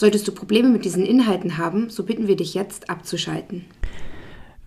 [0.00, 3.66] Solltest du Probleme mit diesen Inhalten haben, so bitten wir dich jetzt abzuschalten.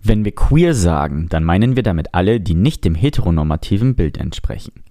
[0.00, 4.84] Wenn wir queer sagen, dann meinen wir damit alle, die nicht dem heteronormativen Bild entsprechen.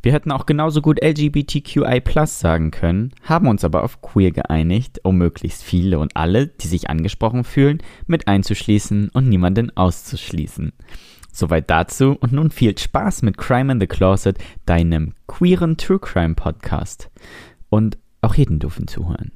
[0.00, 5.16] Wir hätten auch genauso gut LGBTQI sagen können, haben uns aber auf queer geeinigt, um
[5.18, 10.72] möglichst viele und alle, die sich angesprochen fühlen, mit einzuschließen und niemanden auszuschließen.
[11.32, 16.36] Soweit dazu und nun viel Spaß mit Crime in the Closet, deinem queeren True Crime
[16.36, 17.10] Podcast.
[17.68, 19.32] Und auch jeden dürfen zuhören.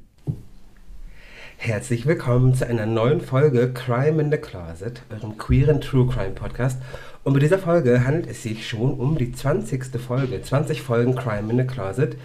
[1.66, 6.80] Herzlich willkommen zu einer neuen Folge Crime in the Closet, eurem queeren True Crime Podcast.
[7.24, 9.84] Und bei dieser Folge handelt es sich schon um die 20.
[10.00, 12.16] Folge, 20 Folgen Crime in the Closet,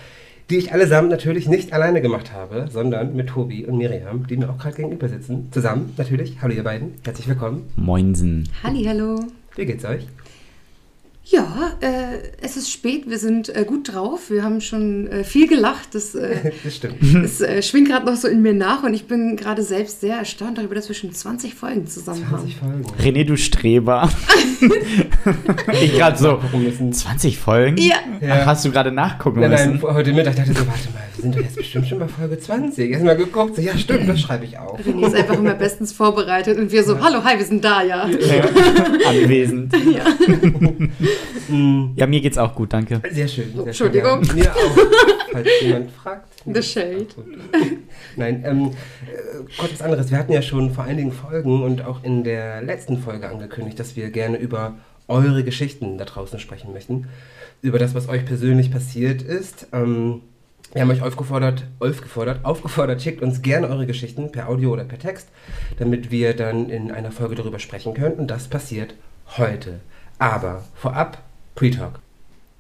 [0.52, 4.48] die ich allesamt natürlich nicht alleine gemacht habe, sondern mit Tobi und Miriam, die mir
[4.48, 5.48] auch gerade gegenüber sitzen.
[5.52, 6.38] Zusammen natürlich.
[6.44, 7.64] Hallo ihr beiden, herzlich willkommen.
[7.76, 8.48] Moinsen.
[8.62, 9.22] Halli, hallo.
[9.56, 10.06] Wie geht's euch?
[11.24, 15.48] Ja, äh, es ist spät, wir sind äh, gut drauf, wir haben schon äh, viel
[15.48, 15.94] gelacht.
[15.94, 16.96] Das, äh, Das stimmt.
[17.24, 20.18] das äh, schwingt gerade noch so in mir nach und ich bin gerade selbst sehr
[20.18, 22.84] erstaunt darüber, dass wir schon 20 Folgen zusammen 20 haben.
[22.84, 23.02] Folgen.
[23.02, 24.10] René, du Streber.
[25.82, 26.38] ich gerade so.
[26.38, 26.92] Gucken müssen.
[26.92, 27.78] 20 Folgen?
[27.78, 27.96] Ja.
[28.20, 28.40] Ja.
[28.42, 29.84] Ach, hast du gerade nachgucken Nein, nein, müssen?
[29.94, 32.40] heute Mittag dachte ich so, warte mal, wir sind doch jetzt bestimmt schon bei Folge
[32.40, 32.92] 20.
[32.92, 34.80] Erst mal geguckt, so, ja stimmt, das schreibe ich auf.
[34.80, 38.08] René ist einfach immer bestens vorbereitet und wir so, hallo, hi, wir sind da, ja.
[38.08, 38.44] Ja.
[39.10, 39.74] Anwesend.
[39.74, 40.04] ja.
[41.96, 43.02] Ja, mir geht's auch gut, danke.
[43.12, 43.54] Sehr schön.
[43.54, 44.24] Sehr Entschuldigung.
[44.24, 44.44] Schön, ja.
[44.44, 44.78] Mir auch,
[45.32, 46.28] falls jemand fragt.
[46.46, 47.08] The shade.
[48.16, 50.12] Nein, ähm, äh, Gott, was anderes.
[50.12, 53.96] Wir hatten ja schon vor einigen Folgen und auch in der letzten Folge angekündigt, dass
[53.96, 54.76] wir gerne über
[55.08, 57.08] eure Geschichten da draußen sprechen möchten.
[57.62, 59.68] Über das, was euch persönlich passiert ist.
[59.72, 60.22] Ähm,
[60.74, 65.00] wir haben euch aufgefordert, aufgefordert, aufgefordert, schickt uns gerne eure Geschichten per Audio oder per
[65.00, 65.28] Text,
[65.78, 68.16] damit wir dann in einer Folge darüber sprechen können.
[68.16, 68.96] Und das passiert
[69.38, 69.82] heute.
[70.22, 71.18] Aber vorab,
[71.56, 72.00] Pre-Talk.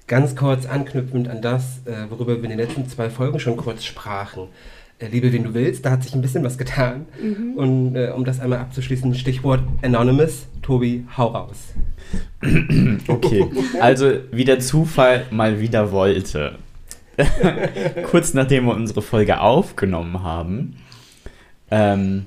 [0.08, 3.84] Ganz kurz anknüpfend an das, äh, worüber wir in den letzten zwei Folgen schon kurz
[3.84, 4.48] sprachen.
[4.98, 7.06] Äh, Liebe, wen du willst, da hat sich ein bisschen was getan.
[7.56, 10.48] Und äh, um das einmal abzuschließen, Stichwort Anonymous.
[10.64, 11.76] Tobi, hau raus.
[13.08, 13.46] Okay,
[13.80, 16.58] also wie der Zufall mal wieder wollte.
[18.10, 20.78] Kurz nachdem wir unsere Folge aufgenommen haben,
[21.70, 22.26] ähm,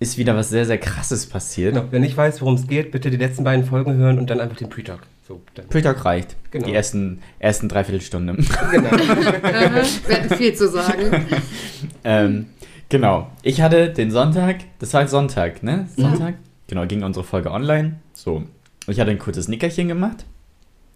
[0.00, 1.74] ist wieder was sehr, sehr krasses passiert.
[1.74, 1.86] Genau.
[1.90, 4.56] Wer nicht weiß, worum es geht, bitte die letzten beiden Folgen hören und dann einfach
[4.56, 5.02] den Pre-Talk.
[5.28, 5.42] So.
[5.68, 6.36] Pre-Talk reicht.
[6.50, 6.66] Genau.
[6.66, 8.36] Die ersten, ersten Dreiviertelstunden.
[8.72, 8.90] Genau.
[8.92, 11.26] Wir hatten viel zu sagen.
[12.02, 12.46] ähm,
[12.88, 13.30] genau.
[13.42, 15.86] Ich hatte den Sonntag, das war Sonntag, ne?
[15.96, 16.34] Sonntag?
[16.66, 18.00] Genau, ging unsere Folge online.
[18.14, 18.44] So.
[18.86, 20.24] Ich hatte ein kurzes Nickerchen gemacht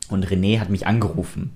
[0.08, 1.52] und René hat mich angerufen.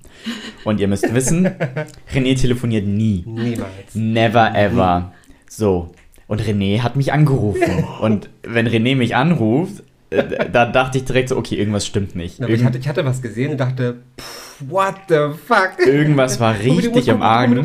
[0.65, 1.47] Und ihr müsst wissen,
[2.13, 3.25] René telefoniert nie.
[3.27, 3.95] Niemals.
[3.95, 5.13] Never ever.
[5.49, 5.95] So.
[6.29, 7.85] Und René hat mich angerufen.
[8.01, 12.41] Und wenn René mich anruft, äh, da dachte ich direkt so, okay, irgendwas stimmt nicht.
[12.41, 15.85] Aber ich, Irgend, hatte, ich hatte was gesehen und dachte, pff, what the fuck?
[15.85, 17.59] irgendwas war richtig im Argen.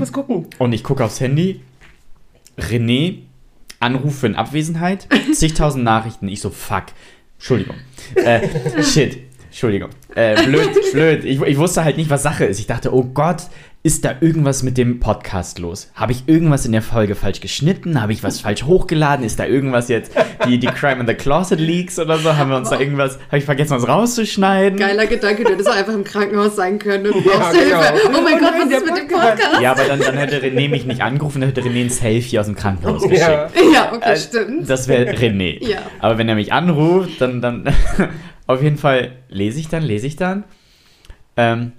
[0.58, 1.62] Und ich gucke aufs Handy.
[2.58, 3.20] René,
[3.80, 6.28] Anrufe in Abwesenheit, zigtausend Nachrichten.
[6.28, 6.86] Ich so, fuck.
[7.38, 7.76] Entschuldigung.
[8.16, 8.48] Äh,
[8.82, 9.18] shit.
[9.46, 9.90] Entschuldigung.
[10.16, 11.24] Äh, blöd, blöd.
[11.26, 12.60] Ich, ich wusste halt nicht, was Sache ist.
[12.60, 13.44] Ich dachte, oh Gott,
[13.86, 15.92] ist da irgendwas mit dem Podcast los?
[15.94, 18.02] Habe ich irgendwas in der Folge falsch geschnitten?
[18.02, 19.26] Habe ich was falsch hochgeladen?
[19.26, 20.14] Ist da irgendwas jetzt,
[20.48, 22.38] die, die Crime in the Closet Leaks oder so?
[22.38, 24.80] Haben wir uns da irgendwas, habe ich vergessen, was rauszuschneiden?
[24.80, 27.82] Geiler Gedanke, du hättest auch einfach im Krankenhaus sein können und Ja, brauchst genau.
[27.82, 28.10] Hilfe.
[28.18, 29.62] Oh mein Gott, was ist mit dem Podcast.
[29.62, 32.46] Ja, aber dann, dann hätte René mich nicht angerufen, dann hätte René ein Selfie aus
[32.46, 33.20] dem Krankenhaus geschickt.
[33.20, 33.50] Ja.
[33.74, 34.70] Ja, okay, stimmt.
[34.70, 35.62] Das wäre René.
[35.62, 35.80] Ja.
[36.00, 37.66] Aber wenn er mich anruft, dann, dann
[38.48, 40.44] auf jeden Fall lese ich dann, lese ich dann.
[41.38, 41.74] Ähm,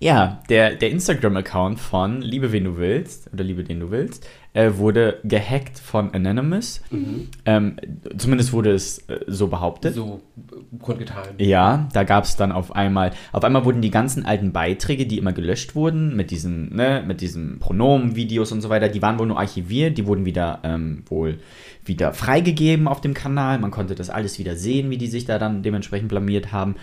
[0.00, 4.72] ja, der, der Instagram-Account von Liebe wen du willst, oder Liebe den du willst, äh,
[4.76, 6.82] wurde gehackt von Anonymous.
[7.44, 7.76] Ähm,
[8.16, 9.94] zumindest wurde es äh, so behauptet.
[9.94, 10.20] So
[10.80, 11.24] kundgetan.
[11.38, 15.18] Ja, da gab es dann auf einmal, auf einmal wurden die ganzen alten Beiträge, die
[15.18, 19.26] immer gelöscht wurden, mit diesen, ne, mit diesen Pronomen-Videos und so weiter, die waren wohl
[19.26, 21.38] nur archiviert, die wurden wieder ähm, wohl
[21.84, 23.58] wieder freigegeben auf dem Kanal.
[23.58, 26.76] Man konnte das alles wieder sehen, wie die sich da dann dementsprechend blamiert haben.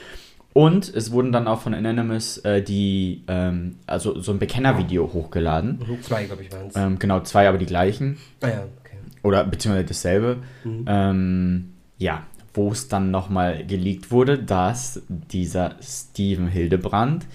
[0.53, 5.83] Und es wurden dann auch von Anonymous äh, die, ähm, also so ein Bekennervideo hochgeladen.
[5.85, 6.75] Mhm, Zwei, glaube ich, waren es.
[6.77, 8.17] Ähm, genau, zwei aber die gleichen.
[8.41, 8.95] Ah ja, okay.
[9.21, 10.37] Oder beziehungsweise dasselbe.
[10.63, 12.23] Ähm, ja,
[12.55, 17.25] wo es dann nochmal geleakt wurde, dass dieser Steven Hildebrand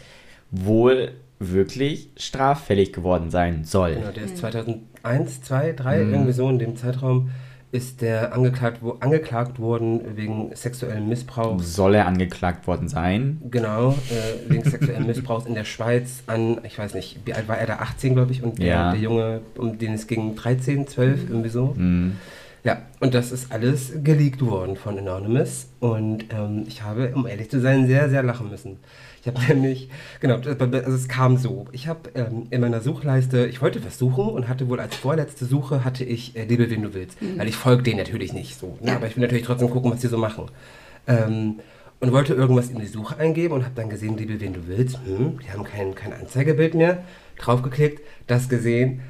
[0.50, 3.94] wohl wirklich straffällig geworden sein soll.
[3.94, 7.30] Genau, der ist 2001, 2, 3, irgendwie so in dem Zeitraum
[7.72, 11.74] ist der angeklagt, wo, angeklagt worden wegen sexuellen Missbrauchs.
[11.76, 13.40] Soll er angeklagt worden sein?
[13.48, 17.58] Genau, äh, wegen sexuellen Missbrauchs in der Schweiz an, ich weiß nicht, wie alt war
[17.58, 17.76] er da?
[17.76, 18.90] 18, glaube ich, und der, Ja.
[18.90, 21.74] der Junge, um den es ging, 13, 12, irgendwie so.
[21.76, 22.16] Mhm.
[22.62, 27.50] Ja, und das ist alles geleakt worden von Anonymous und ähm, ich habe, um ehrlich
[27.50, 28.76] zu sein, sehr, sehr lachen müssen.
[29.22, 29.88] Ich habe nämlich,
[30.20, 31.66] genau, also es kam so.
[31.72, 35.46] Ich habe ähm, in meiner Suchleiste, ich wollte was suchen und hatte wohl als vorletzte
[35.46, 37.18] Suche, hatte ich äh, Liebe, wen du willst.
[37.36, 38.78] Weil ich folge denen natürlich nicht so.
[38.80, 38.90] Ne?
[38.90, 38.96] Ja.
[38.96, 40.46] Aber ich will natürlich trotzdem gucken, was die so machen.
[41.06, 41.60] Ähm,
[42.00, 44.98] und wollte irgendwas in die Suche eingeben und habe dann gesehen, Liebe, wen du willst.
[45.04, 47.04] Hm, die haben kein, kein Anzeigebild mehr.
[47.36, 49.00] Draufgeklickt, das gesehen.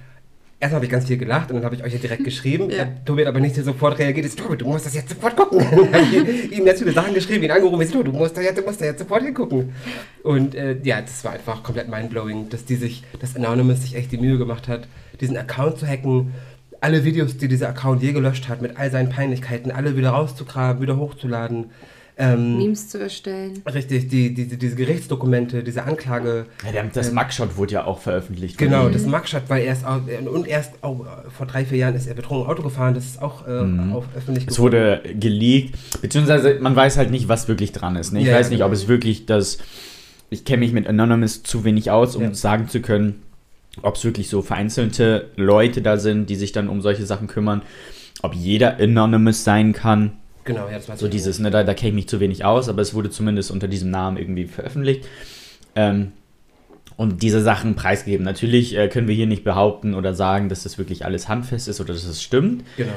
[0.62, 2.68] Erst habe ich ganz viel gelacht und dann habe ich euch ja direkt geschrieben.
[2.68, 2.86] Ja.
[3.06, 4.26] Tobi hat aber nicht sofort reagiert.
[4.26, 5.58] Ist, Tobi, du musst das jetzt sofort gucken.
[5.90, 7.80] Dann habe ich ihm ganz viele Sachen geschrieben, ihn angerufen.
[7.80, 9.72] Ist, du musst da jetzt, du musst da jetzt sofort hingucken.
[10.22, 14.12] Und äh, ja, das war einfach komplett mindblowing, dass die sich, dass Anonymous sich echt
[14.12, 14.86] die Mühe gemacht hat,
[15.18, 16.34] diesen Account zu hacken.
[16.82, 20.82] Alle Videos, die dieser Account je gelöscht hat, mit all seinen Peinlichkeiten, alle wieder rauszugraben,
[20.82, 21.70] wieder hochzuladen.
[22.20, 23.62] Ähm, Memes zu erstellen.
[23.72, 26.46] richtig, die, die, diese Gerichtsdokumente, diese Anklage.
[26.64, 28.58] Ja, der, das Mugshot wurde ja auch veröffentlicht.
[28.58, 30.00] Genau, das Mugshot, weil er ist auch,
[30.32, 33.22] und erst auch äh, vor drei, vier Jahren ist er betrunken Auto gefahren, das ist
[33.22, 33.50] auch äh,
[33.92, 38.12] auf öffentlich Es wurde geleakt, beziehungsweise man weiß halt nicht, was wirklich dran ist.
[38.12, 38.20] Ne?
[38.20, 38.66] Ich Ja, weiß ja, nicht, genau.
[38.68, 39.58] ob es wirklich das.
[40.30, 42.34] Ich kenne mich mit Anonymous zu wenig aus, um Ja.
[42.34, 43.22] sagen zu können,
[43.82, 47.62] ob es wirklich so vereinzelte Leute da sind, die sich dann um solche Sachen kümmern.
[48.22, 50.12] Ob jeder Anonymous sein kann.
[50.44, 52.68] Genau, ja, das war So dieses, ne, da, da kenne ich mich zu wenig aus,
[52.68, 55.06] aber es wurde zumindest unter diesem Namen irgendwie veröffentlicht.
[55.74, 56.12] Ähm,
[56.96, 58.24] und diese Sachen preisgegeben.
[58.24, 61.80] Natürlich äh, können wir hier nicht behaupten oder sagen, dass das wirklich alles handfest ist
[61.80, 62.64] oder dass es stimmt.
[62.76, 62.92] Genau.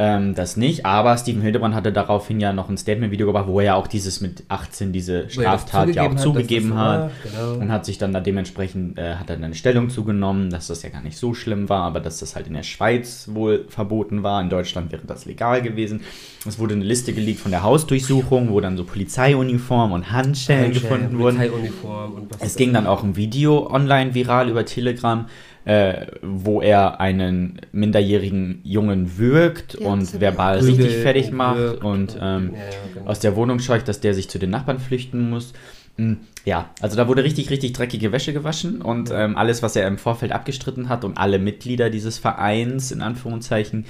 [0.00, 3.66] Ähm, das nicht, aber Steven Hildebrand hatte daraufhin ja noch ein Statement-Video gemacht, wo er
[3.66, 7.00] ja auch dieses mit 18, diese das Straftat ja auch zugegeben das so hat.
[7.00, 7.60] war, Genau.
[7.60, 10.84] Und hat sich dann da dementsprechend, äh, hat er dann eine Stellung zugenommen, dass das
[10.84, 14.22] ja gar nicht so schlimm war, aber dass das halt in der Schweiz wohl verboten
[14.22, 14.40] war.
[14.40, 16.02] In Deutschland wäre das legal gewesen.
[16.46, 21.18] Es wurde eine Liste geleakt von der Hausdurchsuchung, wo dann so Polizeiuniform und Handschellen gefunden
[21.18, 21.38] wurden.
[21.38, 25.26] Polizeiuniform und was Es ging dann auch ein Video online viral über Telegram,
[25.68, 31.02] äh, wo er einen minderjährigen Jungen würgt Ja, und verbal richtig gesehen.
[31.02, 33.10] fertig macht Wirkt und und- ähm, ja, ja, genau.
[33.10, 35.52] aus der Wohnung scheucht, dass der sich zu den Nachbarn flüchten muss.
[35.98, 36.14] Mm,
[36.46, 39.98] Ja, also da wurde richtig, richtig dreckige Wäsche gewaschen und ähm, alles, was er im
[39.98, 43.84] Vorfeld abgestritten hat und alle Mitglieder dieses Vereins, in Anführungszeichen,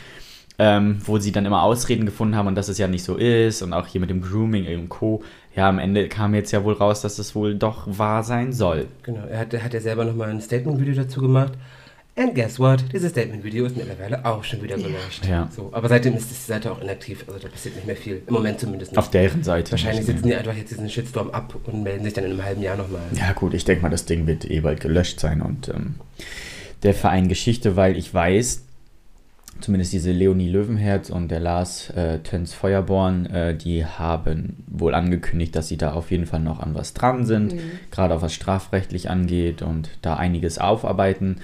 [0.58, 3.62] ähm, wo sie dann immer Ausreden gefunden haben und dass es ja nicht so ist
[3.62, 5.22] und auch hier mit dem Grooming und Co.
[5.58, 8.86] Ja, am Ende kam jetzt ja wohl raus, dass es wohl doch wahr sein soll.
[9.02, 11.54] Genau, er hat, er hat ja selber nochmal ein Statement-Video dazu gemacht.
[12.14, 12.84] And guess what?
[12.92, 15.26] Dieses Statement-Video ist mittlerweile auch schon wieder gelöscht.
[15.28, 15.48] Ja.
[15.50, 17.24] So, aber seitdem ist die Seite auch inaktiv.
[17.26, 18.22] Also da passiert nicht mehr viel.
[18.24, 18.98] Im Moment zumindest nicht.
[19.00, 19.72] Auf deren Seite.
[19.72, 22.44] Wahrscheinlich nicht, sitzen die einfach jetzt diesen Shitstorm ab und melden sich dann in einem
[22.44, 23.02] halben Jahr nochmal.
[23.14, 25.96] Ja, gut, ich denke mal, das Ding wird eh bald gelöscht sein und ähm,
[26.84, 28.62] der Verein Geschichte, weil ich weiß,
[29.60, 35.56] zumindest diese Leonie Löwenherz und der Lars äh, Töns Feuerborn, äh, die haben wohl angekündigt,
[35.56, 37.54] dass sie da auf jeden Fall noch an was dran sind,
[37.90, 41.36] gerade auch was strafrechtlich angeht und da einiges aufarbeiten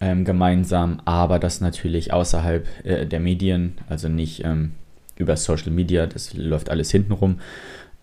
[0.00, 4.72] ähm, gemeinsam, aber das natürlich außerhalb äh, der Medien, also nicht ähm,
[5.16, 7.40] über Social Media, das läuft alles hintenrum.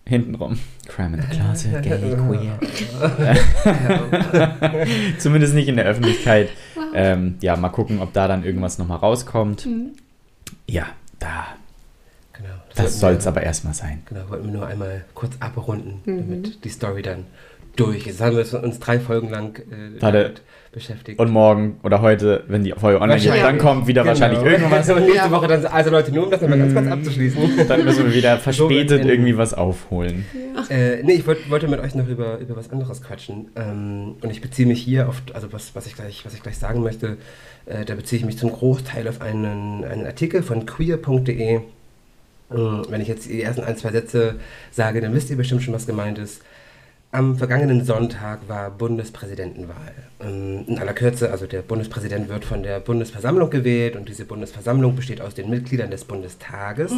[0.06, 0.58] Hintenrum.
[0.86, 2.58] Crime in the Closet, gay, queer.
[5.18, 6.50] Zumindest nicht in der Öffentlichkeit.
[6.94, 9.66] Ähm, ja, mal gucken, ob da dann irgendwas nochmal rauskommt.
[10.66, 10.86] Ja,
[11.18, 11.46] da.
[12.34, 12.50] Genau.
[12.74, 14.02] Das wollten soll es aber erstmal sein.
[14.06, 17.24] Genau, wollten wir nur einmal kurz abrunden, damit die Story dann
[17.76, 18.06] durch.
[18.06, 20.18] Jetzt haben wir uns drei Folgen lang äh, Warte.
[20.22, 21.20] damit beschäftigt.
[21.20, 23.60] Und morgen oder heute, wenn die Folge online geht, Wahrscheinlich.
[23.62, 24.52] dann kommt wieder wahrscheinlich Genau.
[24.52, 24.88] irgendwas.
[24.90, 25.30] Und nächste Ja.
[25.30, 27.40] Woche dann, also Leute, nur um das nochmal ganz kurz abzuschließen.
[27.68, 29.08] Dann müssen wir wieder verspätet enden.
[29.08, 30.24] irgendwie was aufholen.
[30.70, 33.48] Äh, nee, ich wollt, wollte mit euch noch über, über was anderes quatschen.
[33.54, 36.58] Ähm, und ich beziehe mich hier auf, also was, was, ich, gleich, was ich gleich
[36.58, 37.18] sagen möchte,
[37.66, 41.54] äh, da beziehe ich mich zum Großteil auf einen, einen Artikel von queer.de.
[41.56, 41.60] Äh,
[42.50, 44.36] wenn ich jetzt die ersten ein, zwei Sätze
[44.72, 46.42] sage, dann wisst ihr bestimmt schon, was gemeint ist.
[47.14, 49.94] Am vergangenen Sonntag war Bundespräsidentenwahl.
[50.20, 54.96] Ähm, in aller Kürze, also der Bundespräsident wird von der Bundesversammlung gewählt und diese Bundesversammlung
[54.96, 56.90] besteht aus den Mitgliedern des Bundestages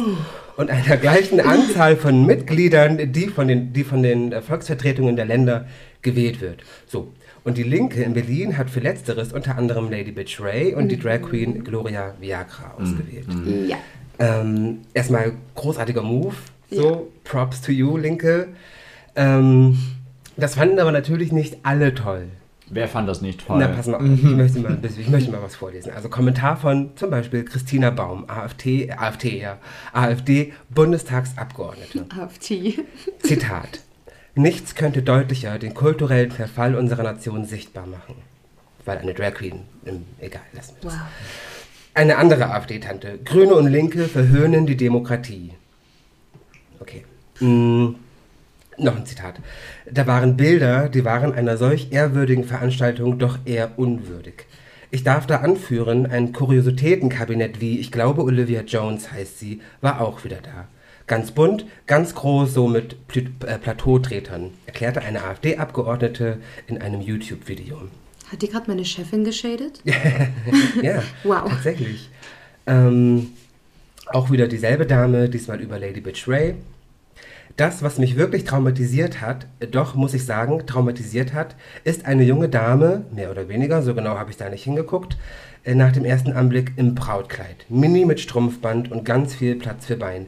[0.55, 5.25] und einer gleichen Anzahl von Mitgliedern, die von den, die von den äh, Volksvertretungen der
[5.25, 5.67] Länder
[6.01, 6.63] gewählt wird.
[6.87, 7.13] So.
[7.43, 10.97] Und die Linke in Berlin hat für Letzteres unter anderem Lady Bitch Ray und die
[10.97, 13.27] Drag Queen Gloria Viagra ausgewählt.
[13.67, 13.77] Ja.
[14.17, 16.33] Ähm, erstmal großartiger Move.
[16.71, 18.47] So, Props to you, Linke.
[19.15, 19.77] Ähm,
[20.37, 22.27] das fanden aber natürlich nicht alle toll.
[22.69, 23.59] Wer fand das nicht toll?
[23.59, 25.91] Na, pass mal auf, ich, möchte mal ein bisschen, ich möchte mal was vorlesen.
[25.91, 29.57] Also Kommentar von zum Beispiel Christina Baum, AfD, AfD, ja,
[29.93, 32.05] AfD, Bundestagsabgeordnete.
[32.17, 32.79] AfD.
[33.19, 33.79] Zitat.
[34.35, 38.15] Nichts könnte deutlicher den kulturellen Verfall unserer Nation sichtbar machen.
[38.85, 40.99] Weil eine Drag Queen, ähm, egal, lassen wir das.
[40.99, 41.07] Wow.
[41.93, 43.19] Eine andere AfD-Tante.
[43.25, 45.53] Grüne und Linke verhöhnen die Demokratie.
[46.79, 47.03] Okay.
[47.39, 47.95] Mm,
[48.77, 49.35] noch ein Zitat.
[49.91, 54.45] Da waren Bilder, die waren einer solch ehrwürdigen Veranstaltung doch eher unwürdig.
[54.91, 60.23] Ich darf da anführen, ein Kuriositätenkabinett wie, ich glaube, Olivia Jones heißt sie, war auch
[60.23, 60.67] wieder da.
[61.07, 67.81] Ganz bunt, ganz groß, so mit Pl äh, Plateautretern, erklärte eine AfD-Abgeordnete in einem YouTube-Video.
[68.31, 69.81] Hat die gerade meine Chefin geschadet?
[70.81, 71.49] ja, Wow.
[71.49, 72.09] tatsächlich.
[72.65, 73.29] Ähm,
[74.07, 76.55] auch wieder dieselbe Dame, diesmal über Lady Bitch Ray.
[77.57, 82.49] Das, was mich wirklich traumatisiert hat, doch muss ich sagen, traumatisiert hat, ist eine junge
[82.49, 85.17] Dame, mehr oder weniger, so genau habe ich da nicht hingeguckt,
[85.63, 87.65] äh, nach dem ersten Anblick im Brautkleid.
[87.67, 90.27] Mini mit Strumpfband und ganz viel Platz für Bein,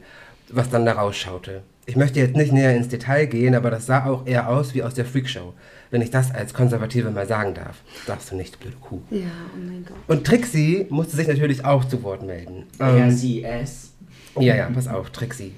[0.50, 1.62] was dann da rausschaute.
[1.86, 4.82] Ich möchte jetzt nicht näher ins Detail gehen, aber das sah auch eher aus wie
[4.82, 5.54] aus der Freakshow.
[5.92, 7.82] Wenn ich das als Konservative mal sagen darf.
[8.06, 9.02] Darfst du nicht, blöde Kuh.
[9.10, 9.96] Ja, oh mein Gott.
[10.08, 12.64] Und Trixie musste sich natürlich auch zu Wort melden.
[12.80, 13.92] Ähm, sie es.
[14.36, 15.52] ja, ja, pass auf, Trixie.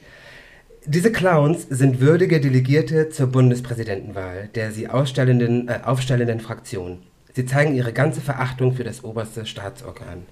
[0.85, 6.99] Diese Clowns sind würdige Delegierte zur Bundespräsidentenwahl der sie ausstellenden, äh, aufstellenden Fraktion.
[7.35, 10.25] Sie zeigen ihre ganze Verachtung für das oberste Staatsorgan.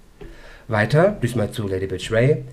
[0.67, 2.43] Weiter, diesmal zu Lady Bitch Ray.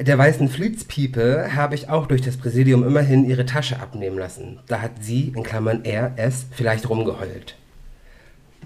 [0.00, 4.58] Der weißen Fleets-People habe ich auch durch das Präsidium immerhin ihre Tasche abnehmen lassen.
[4.66, 7.54] Da hat sie, in Klammern er, es, vielleicht rumgeheult.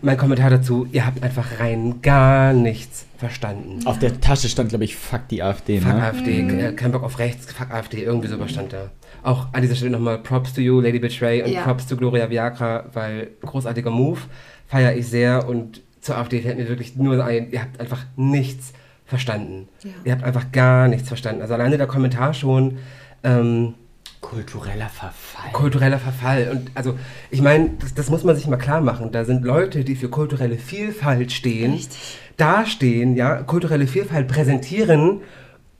[0.02, 3.84] Mein Kommentar dazu, ihr habt einfach rein gar nichts verstanden.
[3.86, 6.02] Auf der Tasche stand, glaube ich, fuck die AfD, Fuck ne?
[6.02, 8.90] AfD, äh, kein Bock auf rechts, fuck AfD, irgendwie sowas stand da.
[9.22, 11.62] Auch an dieser Stelle nochmal Props to you, Lady Betray und Ja.
[11.62, 14.20] Props to Gloria Viagra, weil großartiger Move,
[14.68, 18.72] feiere ich sehr und zur AfD fällt mir wirklich nur ein, ihr habt einfach nichts
[19.04, 19.68] verstanden.
[19.82, 19.90] Ja.
[20.04, 21.42] Ihr habt einfach gar nichts verstanden.
[21.42, 22.78] Also alleine der Kommentar schon,
[23.24, 23.74] ähm,
[24.20, 25.52] Kultureller Verfall.
[25.52, 26.50] kultureller Verfall.
[26.50, 26.98] Und also,
[27.30, 29.12] ich meine, das, das muss man sich mal klar machen.
[29.12, 32.18] Da sind Leute, die für kulturelle Vielfalt stehen, Richtig.
[32.36, 35.20] dastehen, ja, kulturelle Vielfalt präsentieren.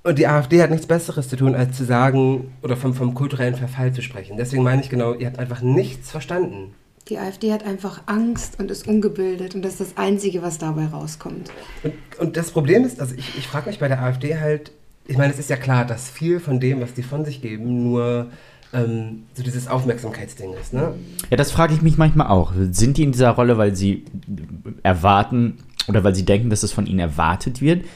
[0.04, 3.57] Und die AfD hat nichts Besseres zu tun, als zu sagen oder vom, vom kulturellen
[3.57, 4.37] Verfall zu sprechen.
[4.37, 6.75] Deswegen meine ich genau, ihr habt einfach nichts verstanden.
[7.09, 10.87] Die AfD hat einfach Angst und ist ungebildet und das ist das Einzige, was dabei
[10.87, 11.50] rauskommt.
[11.83, 14.73] Und, und das Problem ist, also ich, ich frage mich bei der AfD halt,
[15.09, 17.83] ich meine, es ist ja klar, dass viel von dem, was die von sich geben,
[17.83, 18.29] nur
[18.75, 20.95] ähm, so dieses Aufmerksamkeitsding ist, ne?
[21.31, 22.53] Ja, das frage ich mich manchmal auch.
[22.71, 24.05] Sind die in dieser Rolle, weil sie
[24.83, 27.87] erwarten oder weil sie denken, dass es von ihnen erwartet wird?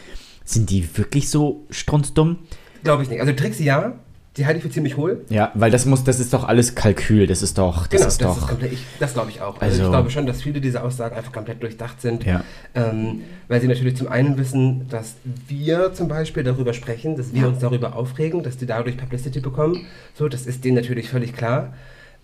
[0.44, 2.38] Sind die wirklich so strunzdumm?
[2.82, 3.20] Glaube ich nicht.
[3.20, 3.92] Also Trixie ja,
[4.38, 5.24] die halte ich für ziemlich hohl.
[5.28, 8.20] Ja, weil das muss, das ist doch alles Kalkül, das ist doch, das Genau, ist
[8.22, 8.38] das, doch.
[8.42, 9.60] ist komplett, ich, das glaube ich auch.
[9.60, 12.42] Also, Also- ich glaube schon, dass viele dieser Aussagen einfach komplett durchdacht sind, Ja.
[12.74, 15.16] ähm, weil sie natürlich zum einen wissen, dass
[15.48, 17.48] wir zum Beispiel darüber sprechen, dass wir Ja.
[17.48, 19.84] uns darüber aufregen, dass die dadurch Publicity bekommen.
[20.14, 21.74] So, das ist denen natürlich völlig klar.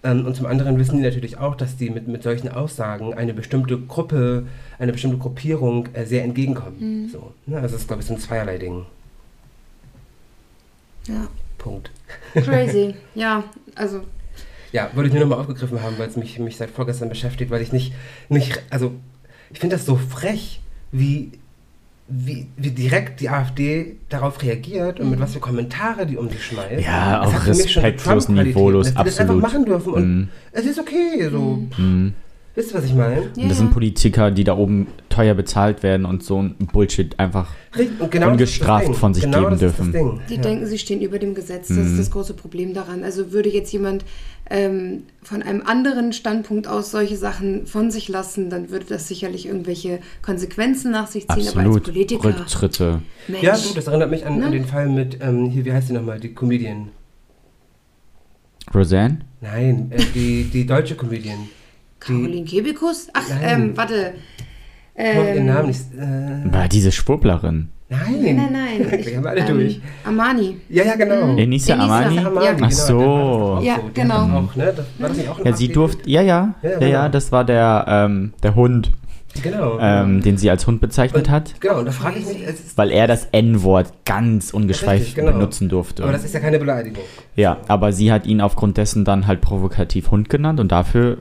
[0.02, 3.34] Ähm, und zum anderen wissen die natürlich auch, dass die mit, mit solchen Aussagen eine
[3.34, 4.46] bestimmte Gruppe,
[4.78, 7.10] eine bestimmte Gruppierung äh, sehr entgegenkommen.
[7.12, 7.56] So, ne?
[7.56, 8.86] Also das ist, glaube ich, so ein zweierlei Ding.
[11.06, 11.26] Ja.
[11.58, 11.90] Punkt.
[12.34, 12.94] Crazy.
[13.14, 14.00] ja, also
[14.72, 17.60] Ja, wollte ich nur nochmal aufgegriffen haben, weil es mich, mich seit vorgestern beschäftigt, weil
[17.62, 17.92] ich nicht,
[18.28, 18.92] nicht also
[19.50, 20.60] ich finde das so frech,
[20.92, 21.32] wie,
[22.08, 26.44] wie, wie direkt die AfD darauf reagiert und mit was für Kommentare die um sich
[26.44, 26.82] schmeißt.
[26.84, 29.30] Ja, Das auch hat für mich schon so respektlos, niveaulos, dass die das absolut.
[29.42, 30.28] einfach machen dürfen und Mhm.
[30.52, 31.66] es ist okay, so.
[31.76, 32.14] Mhm.
[32.58, 33.20] Wisst ihr, was ich meine?
[33.36, 33.72] Ja, Und das sind ja.
[33.72, 37.52] Politiker, die da oben teuer bezahlt werden und so ein Bullshit einfach.
[38.10, 39.86] Genau Ungestraft von sich genau geben das dürfen.
[39.86, 40.20] Ist das Ding.
[40.28, 40.40] Die ja.
[40.40, 41.68] denken, sie stehen über dem Gesetz.
[41.68, 41.84] Das Mhm.
[41.92, 43.04] ist das große Problem daran.
[43.04, 44.04] Also würde jetzt jemand
[44.50, 49.46] ähm, von einem anderen Standpunkt aus solche Sachen von sich lassen, dann würde das sicherlich
[49.46, 51.30] irgendwelche Konsequenzen nach sich ziehen.
[51.30, 51.84] Aber als Absolut.
[51.84, 53.02] Politiker, Rücktritte.
[53.28, 54.46] Mensch, ja, das erinnert mich an, Ne?
[54.46, 56.88] an den Fall mit, ähm, hier, wie heißt die nochmal, die Comedian.
[58.74, 59.18] Roseanne?
[59.40, 61.38] Nein, äh, die, die deutsche Comedian.
[62.00, 63.08] Caroline Kebekus?
[63.12, 63.38] Ach, Nein.
[63.42, 64.14] ähm, warte.
[64.94, 65.80] Ich komme ihren Ähm, Namen nicht.
[65.96, 67.68] Äh, War diese Schwurblerin.
[67.88, 68.00] nein.
[68.20, 68.78] Nein, nein, nein.
[68.90, 69.80] Wirklich, haben wir alle ähm, durch.
[70.04, 70.56] Armani.
[70.68, 71.36] Ja, ja, genau.
[71.36, 71.74] Enisa Enisa.
[71.84, 72.14] Amani?
[72.16, 72.26] Ja.
[72.26, 73.60] Amani, Ach so.
[73.62, 73.88] Ja, so.
[73.94, 74.26] Der genau.
[74.26, 74.74] ne?
[75.44, 76.08] Ja, sie durfte.
[76.10, 76.54] Ja, ja.
[76.62, 77.08] Ja, Ja, ja, genau.
[77.12, 78.90] das war der, ähm, der Hund,
[79.42, 79.78] Genau.
[79.80, 81.54] ähm, den sie als Hund bezeichnet und, hat.
[81.60, 85.14] Genau, und da frage ich mich, es ist, Weil er das N-Wort ganz ungeschweift Richtig,
[85.14, 85.30] genau.
[85.32, 86.02] benutzen durfte.
[86.02, 87.04] aber das ist ja keine Beleidigung.
[87.36, 91.18] ja, aber sie hat ihn aufgrund dessen dann halt provokativ Hund genannt und dafür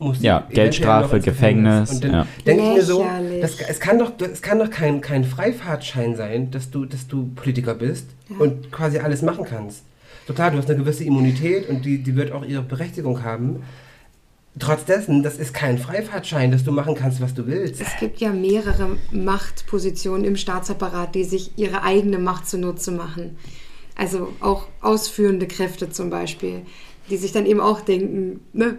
[0.00, 2.26] Muss Ja, Geldstrafe, Gefängnis, Und dann ja.
[2.46, 3.04] denke ich mir so,
[3.40, 7.30] das, es kann doch, es kann doch kein, kein Freifahrtschein sein, dass du, dass du
[7.34, 8.36] Politiker bist Ja.
[8.38, 9.82] und quasi alles machen kannst.
[10.26, 13.62] Total, du hast eine gewisse Immunität und die, die wird auch ihre Berechtigung haben.
[14.60, 17.80] Trotz dessen, das ist kein Freifahrtschein, dass du machen kannst, was du willst.
[17.80, 23.36] Es gibt ja mehrere Machtpositionen im Staatsapparat, die sich ihre eigene Macht zunutze machen.
[23.96, 26.62] Also auch ausführende Kräfte zum Beispiel,
[27.10, 28.78] die sich dann eben auch denken, ne,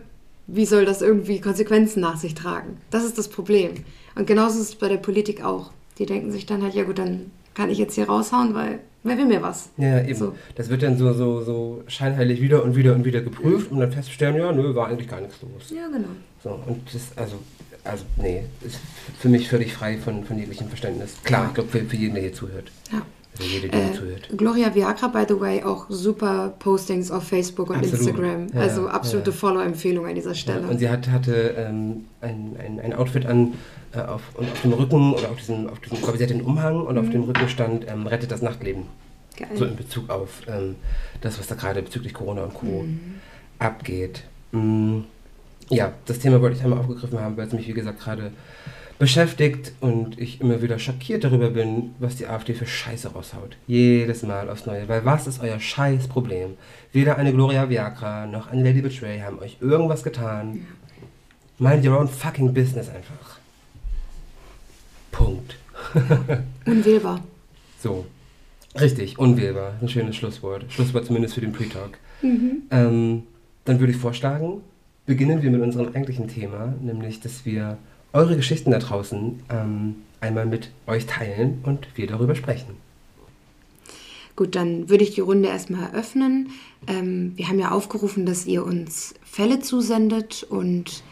[0.51, 2.77] wie soll das irgendwie Konsequenzen nach sich tragen?
[2.89, 3.71] Das ist das Problem.
[4.15, 5.71] Und genauso ist es bei der Politik auch.
[5.97, 9.17] Die denken sich dann halt, ja gut, dann kann ich jetzt hier raushauen, weil wer
[9.17, 9.69] will mir was?
[9.77, 10.15] Ja, eben.
[10.15, 10.35] So.
[10.55, 13.91] Das wird dann so, so, so scheinheilig wieder und wieder und wieder geprüft und dann
[13.91, 15.69] feststellen, ja, nö, war eigentlich gar nichts los.
[15.75, 16.09] Ja, genau.
[16.43, 17.35] So, und das, also,
[17.83, 18.79] also, nee, ist
[19.19, 21.15] für mich völlig frei von, von jeglichem Verständnis.
[21.23, 22.71] Klar, ich glaube, für, für jeden, der hier zuhört.
[22.91, 23.01] Ja.
[23.39, 24.29] Hier Äh, zuhört.
[24.37, 27.99] Gloria Viagra, by the way, auch super Postings auf Facebook und Absolut.
[28.07, 28.47] Instagram.
[28.53, 29.35] Ja, also absolute ja.
[29.37, 30.61] Follow-Empfehlung an dieser Stelle.
[30.61, 33.53] Ja, und sie hat, hatte ähm, ein, ein, ein Outfit an
[33.93, 36.33] äh, auf, und auf dem Rücken oder auf diesem, auf diesem, ich glaube, sie hatte
[36.33, 37.01] einen Umhang und Mhm.
[37.01, 38.83] auf dem Rücken stand, ähm, rettet das Nachtleben.
[39.37, 39.47] Geil.
[39.55, 40.75] So in Bezug auf ähm,
[41.21, 42.65] das, was da gerade bezüglich Corona und Co.
[42.83, 43.15] Mhm.
[43.57, 44.23] abgeht.
[44.51, 44.99] Mm,
[45.69, 48.31] ja, das Thema wollte ich einmal aufgegriffen haben, weil es mich, wie gesagt, gerade
[48.99, 53.55] beschäftigt und ich immer wieder schockiert darüber bin, was die AfD für Scheiße raushaut.
[53.65, 54.87] Jedes Mal aufs Neue.
[54.89, 56.57] Weil was ist euer Scheißproblem?
[56.91, 60.67] Weder eine Gloria Viagra noch eine Lady Betray haben euch irgendwas getan.
[61.57, 63.39] Mind your own fucking business einfach.
[65.11, 65.55] Punkt.
[66.65, 67.23] Unwählbar.
[67.81, 68.05] So.
[68.79, 69.73] Richtig, unwählbar.
[69.81, 70.65] Ein schönes Schlusswort.
[70.69, 71.97] Schlusswort zumindest für den Pre-Talk.
[72.21, 73.23] Ähm,
[73.65, 74.61] dann würde ich vorschlagen,
[75.05, 77.77] beginnen wir mit unserem eigentlichen Thema, nämlich, dass wir
[78.13, 82.77] eure Geschichten da draußen ähm, einmal mit euch teilen und wir darüber sprechen.
[84.35, 86.51] Gut, dann würde ich die Runde erstmal eröffnen.
[86.87, 91.03] Ähm, wir haben ja aufgerufen, dass ihr uns Fälle zusendet und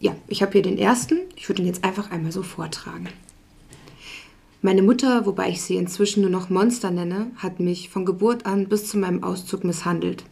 [0.00, 1.18] ja, ich habe hier den ersten.
[1.36, 3.08] Ich würde ihn jetzt einfach einmal so vortragen.
[4.62, 8.68] Meine Mutter, wobei ich sie inzwischen nur noch Monster nenne, hat mich von Geburt an
[8.68, 10.24] bis zu meinem Auszug misshandelt.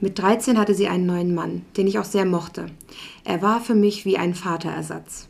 [0.00, 2.66] Mit 13 hatte sie einen neuen Mann, den ich auch sehr mochte.
[3.24, 5.28] Er war für mich wie ein Vaterersatz.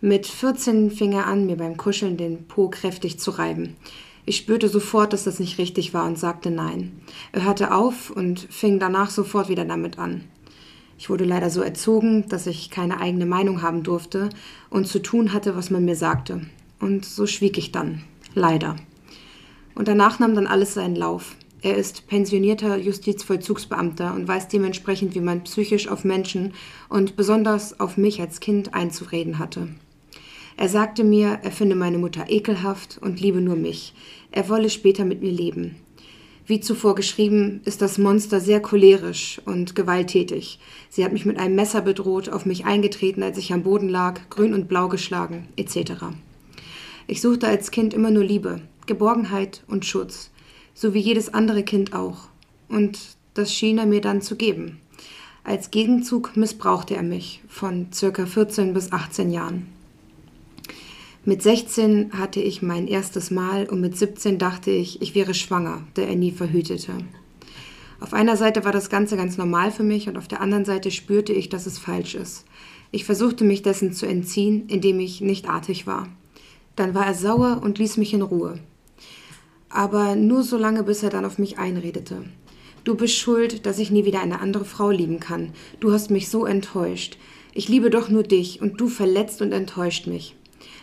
[0.00, 3.76] Mit 14 fing er an, mir beim Kuscheln den Po kräftig zu reiben.
[4.24, 7.00] Ich spürte sofort, dass das nicht richtig war und sagte nein.
[7.32, 10.24] Er hörte auf und fing danach sofort wieder damit an.
[10.96, 14.30] Ich wurde leider so erzogen, dass ich keine eigene Meinung haben durfte
[14.70, 16.40] und zu tun hatte, was man mir sagte.
[16.80, 18.04] Und so schwieg ich dann.
[18.34, 18.76] Leider.
[19.74, 21.36] Und danach nahm dann alles seinen Lauf.
[21.60, 26.54] Er ist pensionierter Justizvollzugsbeamter und weiß dementsprechend, wie man psychisch auf Menschen
[26.88, 29.68] und besonders auf mich als Kind einzureden hatte.
[30.56, 33.94] Er sagte mir, er finde meine Mutter ekelhaft und liebe nur mich.
[34.30, 35.76] Er wolle später mit mir leben.
[36.46, 40.58] Wie zuvor geschrieben, ist das Monster sehr cholerisch und gewalttätig.
[40.88, 44.30] Sie hat mich mit einem Messer bedroht, auf mich eingetreten, als ich am Boden lag,
[44.30, 46.04] grün und blau geschlagen, etc.
[47.06, 50.30] Ich suchte als Kind immer nur Liebe, Geborgenheit und Schutz,
[50.78, 52.28] so wie jedes andere Kind auch.
[52.68, 53.00] Und
[53.34, 54.78] das schien er mir dann zu geben.
[55.42, 59.66] Als Gegenzug missbrauchte er mich von circa 14 bis 18 Jahren.
[61.24, 65.82] Mit 16 hatte ich mein erstes Mal und mit 17 dachte ich, ich wäre schwanger,
[65.94, 66.92] da er nie verhütete.
[67.98, 70.92] Auf einer Seite war das Ganze ganz normal für mich und auf der anderen Seite
[70.92, 72.44] spürte ich, dass es falsch ist.
[72.92, 76.08] Ich versuchte mich dessen zu entziehen, indem ich nicht artig war.
[76.76, 78.60] Dann war er sauer und ließ mich in Ruhe.
[79.70, 82.24] Aber nur so lange, bis er dann auf mich einredete.
[82.84, 85.52] Du bist schuld, dass ich nie wieder eine andere Frau lieben kann.
[85.80, 87.18] Du hast mich so enttäuscht.
[87.52, 90.36] Ich liebe doch nur dich und du verletzt und enttäuscht mich.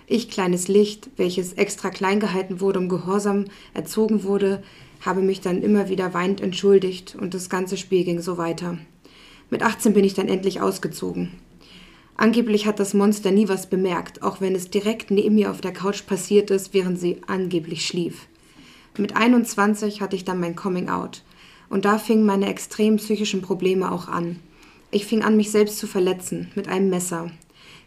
[0.07, 4.61] Ich, kleines Licht, welches extra klein gehalten wurde, um gehorsam erzogen wurde,
[5.01, 8.77] habe mich dann immer wieder weinend entschuldigt und das ganze Spiel ging so weiter.
[9.49, 11.31] Mit 18 bin ich dann endlich ausgezogen.
[12.17, 15.73] Angeblich hat das Monster nie was bemerkt, auch wenn es direkt neben mir auf der
[15.73, 18.27] Couch passiert ist, während sie angeblich schlief.
[18.97, 21.23] Mit 21 hatte ich dann mein Coming Out.
[21.69, 24.39] Und da fingen meine extrem psychischen Probleme auch an.
[24.91, 27.31] Ich fing an, mich selbst zu verletzen, mit einem Messer.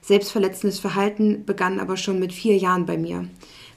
[0.03, 3.27] Selbstverletzendes Verhalten begann aber schon mit vier Jahren bei mir.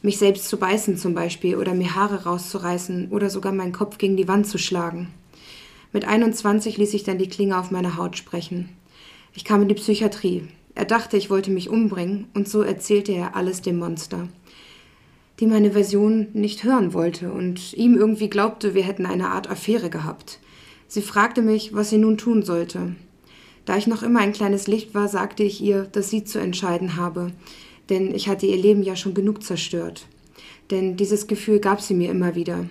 [0.01, 4.17] Mich selbst zu beißen zum Beispiel oder mir Haare rauszureißen oder sogar meinen Kopf gegen
[4.17, 5.07] die Wand zu schlagen.
[5.93, 8.69] Mit 21 ließ ich dann die Klinge auf meine Haut sprechen.
[9.33, 10.47] Ich kam in die Psychiatrie.
[10.75, 14.27] Er dachte, ich wollte mich umbringen und so erzählte er alles dem Monster
[15.41, 19.89] die meine Version nicht hören wollte und ihm irgendwie glaubte, wir hätten eine Art Affäre
[19.89, 20.39] gehabt.
[20.87, 22.95] Sie fragte mich, was sie nun tun sollte.
[23.65, 26.95] Da ich noch immer ein kleines Licht war, sagte ich ihr, dass sie zu entscheiden
[26.95, 27.31] habe,
[27.89, 30.05] denn ich hatte ihr Leben ja schon genug zerstört.
[30.69, 32.69] Denn dieses Gefühl gab sie mir immer wieder.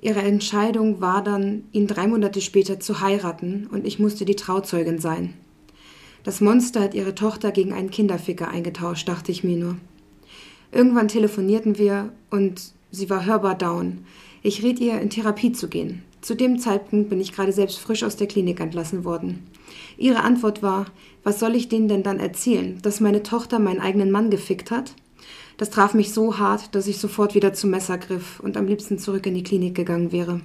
[0.00, 4.98] Ihre Entscheidung war dann, ihn drei Monate später zu heiraten, und ich musste die Trauzeugin
[4.98, 5.34] sein.
[6.24, 9.76] Das Monster hat ihre Tochter gegen einen Kinderficker eingetauscht, dachte ich mir nur.
[10.72, 14.04] Irgendwann telefonierten wir und sie war hörbar down.
[14.42, 16.02] Ich riet ihr, in Therapie zu gehen.
[16.20, 19.46] Zu dem Zeitpunkt bin ich gerade selbst frisch aus der Klinik entlassen worden.
[19.96, 20.86] Ihre Antwort war,
[21.22, 24.94] was soll ich denen denn dann erzählen, dass meine Tochter meinen eigenen Mann gefickt hat?
[25.56, 28.98] Das traf mich so hart, dass ich sofort wieder zum Messer griff und am liebsten
[28.98, 30.40] zurück in die Klinik gegangen wäre.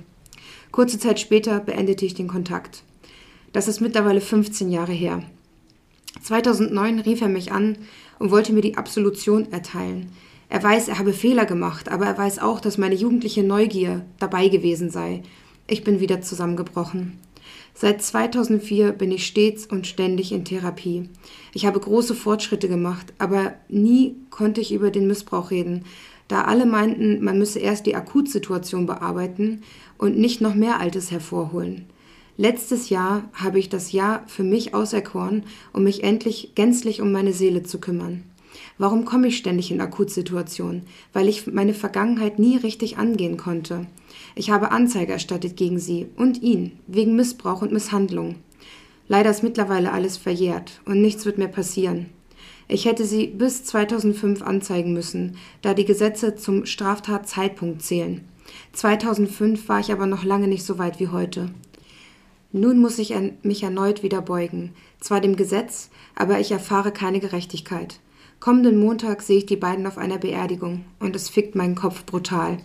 [0.72, 2.84] Kurze Zeit später beendete ich den Kontakt.
[3.52, 5.24] Das ist mittlerweile 15 Jahre her.
[6.22, 7.78] 2009 rief er mich an
[8.22, 10.12] und wollte mir die Absolution erteilen.
[10.48, 14.48] Er weiß, er habe Fehler gemacht, aber er weiß auch, dass meine jugendliche Neugier dabei
[14.48, 15.24] gewesen sei.
[15.66, 17.18] Ich bin wieder zusammengebrochen.
[17.74, 21.10] Seit 2004 bin ich stets und ständig in Therapie.
[21.54, 25.86] Ich habe große Fortschritte gemacht, aber nie konnte ich über den Missbrauch reden,
[26.28, 29.64] da alle meinten, man müsse erst die Akutsituation bearbeiten
[29.98, 31.88] und nicht noch mehr Altes hervorholen.
[32.42, 37.34] Letztes Jahr habe ich das Jahr für mich auserkoren, um mich endlich gänzlich um meine
[37.34, 38.24] Seele zu kümmern.
[38.80, 40.82] Warum komme ich ständig in Akutsituationen?
[41.14, 43.86] Weil ich meine Vergangenheit nie richtig angehen konnte.
[44.34, 48.38] Ich habe Anzeige erstattet gegen sie und ihn wegen Missbrauch und Misshandlung.
[49.08, 52.08] Leider ist mittlerweile alles verjährt und nichts wird mehr passieren.
[52.68, 58.22] Ich hätte sie bis 2005 anzeigen müssen, da die Gesetze zum Straftatzeitpunkt zählen.
[58.74, 61.52] 2005 war ich aber noch lange nicht so weit wie heute.
[62.54, 68.00] Nun muss ich mich erneut wieder beugen, zwar dem Gesetz, aber ich erfahre keine Gerechtigkeit.
[68.42, 72.58] Kommenden Montag sehe ich die beiden auf einer Beerdigung und es fickt meinen Kopf brutal.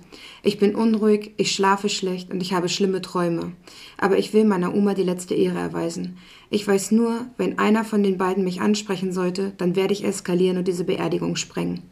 [0.42, 3.53] Ich bin unruhig, ich schlafe schlecht und ich habe schlimme Träume.
[3.99, 6.16] Aber ich will meiner Oma die letzte Ehre erweisen.
[6.49, 10.57] Ich weiß nur, wenn einer von den beiden mich ansprechen sollte, dann werde ich eskalieren
[10.57, 11.83] und diese Beerdigung sprengen.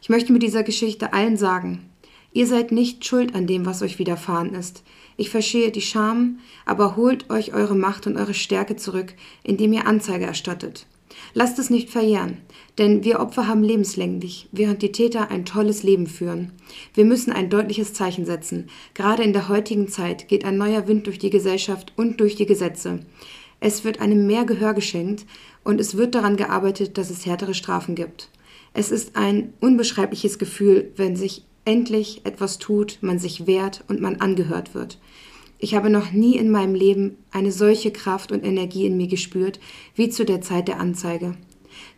[0.00, 1.90] Ich möchte mit dieser Geschichte allen sagen,
[2.32, 4.82] ihr seid nicht schuld an dem, was euch widerfahren ist.
[5.20, 9.84] Ich verstehe die Scham, aber holt euch eure Macht und eure Stärke zurück, indem ihr
[9.84, 10.86] Anzeige erstattet.
[11.34, 12.36] Lasst es nicht verjähren,
[12.78, 16.52] denn wir Opfer haben lebenslänglich, während die Täter ein tolles Leben führen.
[16.94, 18.68] Wir müssen ein deutliches Zeichen setzen.
[18.94, 22.46] Gerade in der heutigen Zeit geht ein neuer Wind durch die Gesellschaft und durch die
[22.46, 23.00] Gesetze.
[23.58, 25.26] Es wird einem mehr Gehör geschenkt
[25.64, 28.30] und es wird daran gearbeitet, dass es härtere Strafen gibt.
[28.72, 34.16] Es ist ein unbeschreibliches Gefühl, wenn sich endlich etwas tut, man sich wehrt und man
[34.20, 34.98] angehört wird.
[35.58, 39.58] Ich habe noch nie in meinem Leben eine solche Kraft und Energie in mir gespürt
[39.96, 41.34] wie zu der Zeit der Anzeige.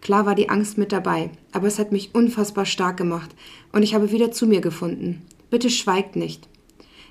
[0.00, 3.30] Klar war die Angst mit dabei, aber es hat mich unfassbar stark gemacht
[3.72, 5.22] und ich habe wieder zu mir gefunden.
[5.50, 6.48] Bitte schweigt nicht.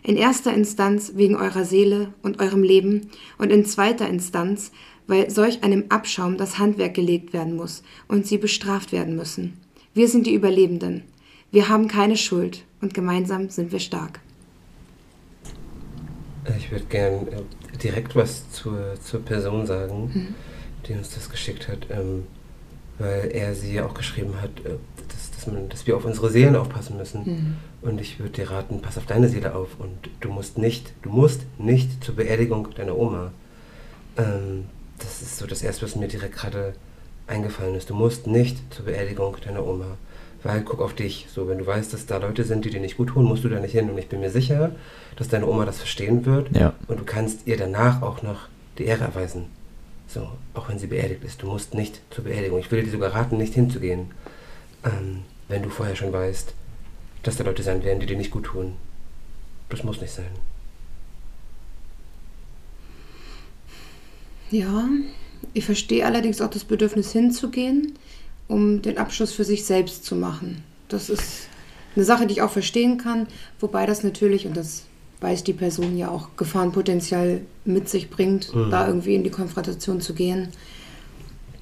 [0.01, 4.71] In erster Instanz wegen eurer Seele und eurem Leben und in zweiter Instanz,
[5.07, 9.57] weil solch einem Abschaum das Handwerk gelegt werden muss und sie bestraft werden müssen.
[9.93, 11.03] Wir sind die Überlebenden.
[11.51, 14.21] Wir haben keine Schuld und gemeinsam sind wir stark.
[16.57, 20.35] Ich würde gern äh, direkt was zur, zur Person sagen, mhm.
[20.85, 22.25] die uns das geschickt hat, ähm,
[22.97, 24.75] weil er sie ja auch geschrieben hat, äh,
[25.07, 27.23] dass, dass, man, dass wir auf unsere Seelen aufpassen müssen.
[27.25, 27.55] Mhm.
[27.81, 31.09] Und ich würde dir raten, pass auf deine Seele auf und du musst nicht, du
[31.09, 33.31] musst nicht zur Beerdigung deiner Oma.
[34.17, 34.65] Ähm,
[34.97, 36.73] das ist so das Erste, was mir direkt gerade
[37.27, 37.89] eingefallen ist.
[37.89, 39.97] Du musst nicht zur Beerdigung deiner Oma
[40.43, 41.27] weil guck auf dich.
[41.33, 43.49] So, wenn du weißt, dass da Leute sind, die dir nicht gut tun, musst du
[43.49, 43.89] da nicht hin.
[43.89, 44.71] Und ich bin mir sicher,
[45.15, 46.55] dass deine Oma das verstehen wird.
[46.55, 46.73] Ja.
[46.87, 48.47] Und du kannst ihr danach auch noch
[48.77, 49.45] die Ehre erweisen.
[50.07, 51.43] So, auch wenn sie beerdigt ist.
[51.43, 52.59] Du musst nicht zur Beerdigung.
[52.59, 54.11] Ich würde dir sogar raten, nicht hinzugehen.
[54.83, 56.53] Ähm, wenn du vorher schon weißt,
[57.23, 58.73] dass da Leute sein werden, die dir nicht gut tun.
[59.67, 60.31] Das muss nicht sein.
[64.51, 64.87] Ja,
[65.53, 67.99] ich verstehe allerdings auch das Bedürfnis hinzugehen
[68.49, 70.63] um den Abschluss für sich selbst zu machen.
[70.89, 71.47] Das ist
[71.95, 73.27] eine Sache, die ich auch verstehen kann,
[73.59, 74.83] wobei das natürlich, und das
[75.21, 78.69] weiß die Person ja auch, Gefahrenpotenzial mit sich bringt, mhm.
[78.71, 80.49] da irgendwie in die Konfrontation zu gehen.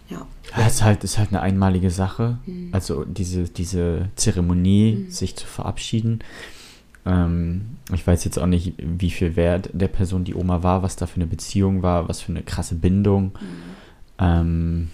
[0.10, 0.26] Ja.
[0.56, 2.38] es ist halt, ist halt eine einmalige Sache.
[2.46, 2.70] Mhm.
[2.72, 5.12] Also diese, diese Zeremonie, mhm.
[5.12, 6.20] sich zu verabschieden.
[7.06, 10.96] Ähm, ich weiß jetzt auch nicht, wie viel Wert der Person die Oma war, was
[10.96, 13.26] da für eine Beziehung war, was für eine krasse Bindung.
[13.26, 13.40] Mhm.
[14.20, 14.88] Ähm,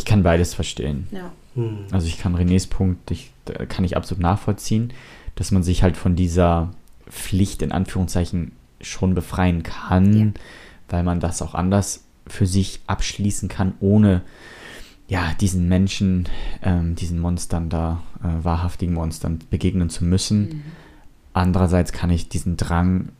[0.00, 1.06] ich kann beides verstehen.
[1.10, 1.30] Ja.
[1.56, 1.84] Hm.
[1.90, 3.32] Also ich kann Renés Punkt, ich,
[3.68, 4.94] kann ich absolut nachvollziehen,
[5.34, 6.70] dass man sich halt von dieser
[7.10, 10.26] Pflicht in Anführungszeichen schon befreien kann, ja.
[10.88, 14.22] weil man das auch anders für sich abschließen kann, ohne
[15.06, 16.26] ja, diesen Menschen,
[16.62, 20.40] ähm, diesen Monstern da, äh, wahrhaftigen Monstern begegnen zu müssen.
[20.40, 20.62] Mhm.
[21.34, 23.10] Andererseits kann ich diesen Drang,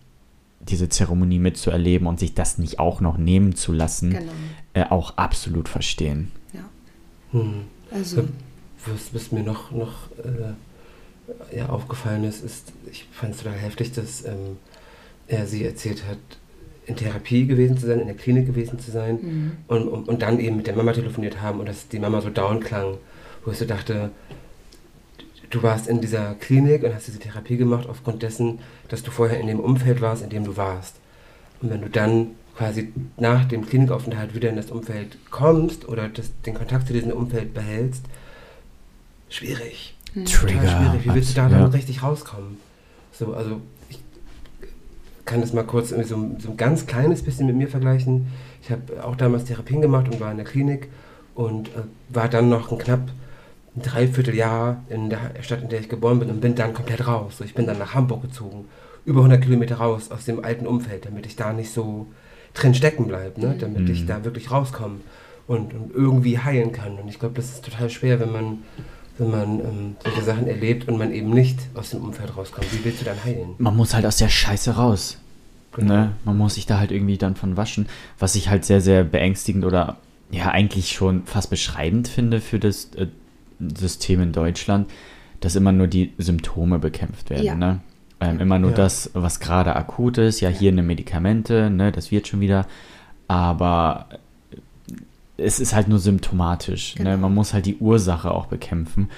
[0.60, 4.32] diese Zeremonie mitzuerleben und sich das nicht auch noch nehmen zu lassen, genau.
[4.72, 6.30] äh, auch absolut verstehen.
[7.32, 7.64] Hm.
[7.90, 8.24] Also.
[8.86, 13.92] Was, was, mir noch, noch äh, ja, aufgefallen ist, ist, ich fand es total heftig,
[13.92, 14.56] dass ähm,
[15.28, 16.18] er sie erzählt hat,
[16.86, 19.52] in Therapie gewesen zu sein, in der Klinik gewesen zu sein mhm.
[19.68, 22.30] und, und, und, dann eben mit der Mama telefoniert haben und dass die Mama so
[22.30, 22.96] down klang,
[23.44, 24.10] wo ich so dachte,
[25.50, 29.40] du warst in dieser Klinik und hast diese Therapie gemacht aufgrund dessen, dass du vorher
[29.40, 30.96] in dem Umfeld warst, in dem du warst.
[31.60, 32.28] Und wenn du dann
[32.60, 37.10] quasi nach dem Klinikaufenthalt wieder in das Umfeld kommst oder das, den Kontakt zu diesem
[37.10, 38.04] Umfeld behältst,
[39.30, 39.96] schwierig.
[40.12, 40.26] Mhm.
[40.26, 40.68] Trigger.
[40.68, 41.04] schwierig.
[41.06, 41.66] Wie willst du da dann ja.
[41.68, 42.58] richtig rauskommen?
[43.12, 43.98] So, also ich
[45.24, 48.26] kann das mal kurz so, so ein ganz kleines bisschen mit mir vergleichen.
[48.62, 50.88] Ich habe auch damals Therapien gemacht und war in der Klinik
[51.34, 53.08] und äh, war dann noch ein knapp
[53.74, 57.38] ein Dreivierteljahr in der Stadt, in der ich geboren bin und bin dann komplett raus.
[57.38, 58.66] So, ich bin dann nach Hamburg gezogen,
[59.06, 62.06] über 100 Kilometer raus aus dem alten Umfeld, damit ich da nicht so
[62.60, 63.56] drin stecken bleibe, ne?
[63.58, 63.90] damit mhm.
[63.90, 65.00] ich da wirklich rauskomme
[65.46, 66.98] und, und, irgendwie heilen kann.
[66.98, 68.58] Und ich glaube, das ist total schwer, wenn man,
[69.18, 72.72] wenn man ähm, solche Sachen erlebt und man eben nicht aus dem Umfeld rauskommt.
[72.72, 73.54] Wie willst du dann heilen?
[73.58, 75.18] Man muss halt aus der Scheiße raus.
[75.72, 75.94] Genau.
[75.94, 76.12] Ne?
[76.24, 79.64] Man muss sich da halt irgendwie dann von waschen, was ich halt sehr, sehr beängstigend
[79.64, 79.98] oder
[80.30, 83.06] ja eigentlich schon fast beschreibend finde für das äh,
[83.76, 84.90] System in Deutschland,
[85.40, 87.44] dass immer nur die Symptome bekämpft werden.
[87.44, 87.54] Ja.
[87.54, 87.80] Ne?
[88.20, 88.76] Ähm, immer nur ja.
[88.76, 90.40] das, was gerade akut ist.
[90.40, 92.66] Ja, hier eine Medikamente, ne, das wird schon wieder.
[93.28, 94.06] Aber
[95.36, 96.96] es ist halt nur symptomatisch.
[96.96, 97.04] Ne?
[97.04, 97.10] Genau.
[97.10, 97.16] Ne?
[97.18, 99.08] Man muss halt die Ursache auch bekämpfen.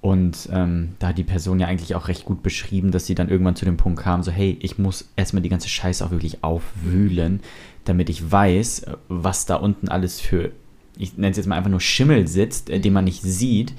[0.00, 3.28] Und ähm, da hat die Person ja eigentlich auch recht gut beschrieben, dass sie dann
[3.28, 6.42] irgendwann zu dem Punkt kam, so hey, ich muss erstmal die ganze Scheiße auch wirklich
[6.42, 7.40] aufwühlen,
[7.84, 10.50] damit ich weiß, was da unten alles für
[10.96, 13.74] ich nenne es jetzt mal einfach nur Schimmel sitzt, äh, den man nicht sieht,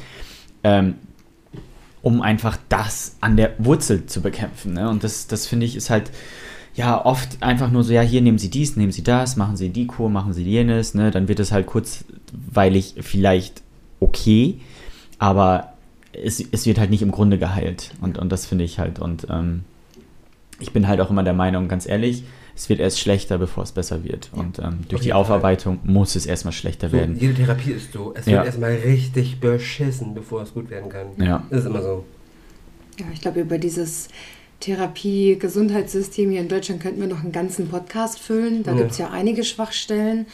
[0.64, 0.96] ähm,
[2.04, 4.74] um einfach das an der Wurzel zu bekämpfen.
[4.74, 4.90] Ne?
[4.90, 6.12] Und das, das finde ich ist halt
[6.76, 9.70] ja oft einfach nur so, ja, hier nehmen Sie dies, nehmen Sie das, machen Sie
[9.70, 11.12] die Kur, machen Sie jenes, ne?
[11.12, 13.64] dann wird es halt kurzweilig vielleicht
[14.02, 14.60] okay,
[15.18, 15.74] aber
[16.12, 17.92] es, es wird halt nicht im Grunde geheilt.
[18.02, 19.00] Und, und das finde ich halt.
[19.00, 19.64] Und ähm,
[20.60, 23.72] ich bin halt auch immer der Meinung, ganz ehrlich, es wird erst schlechter, bevor es
[23.72, 24.30] besser wird.
[24.32, 27.18] Und ähm, durch die Aufarbeitung muss es erstmal schlechter so, werden.
[27.20, 28.14] Jede Therapie ist so.
[28.16, 28.44] Es wird ja.
[28.44, 31.08] erstmal richtig beschissen, bevor es gut werden kann.
[31.18, 31.44] Ja.
[31.50, 32.06] Das ist immer so.
[33.00, 34.10] Ja, ich glaube, über dieses
[34.60, 38.62] Therapie-Gesundheitssystem hier in Deutschland könnten wir noch einen ganzen Podcast füllen.
[38.64, 38.78] Da ja.
[38.78, 40.28] gibt es ja einige Schwachstellen.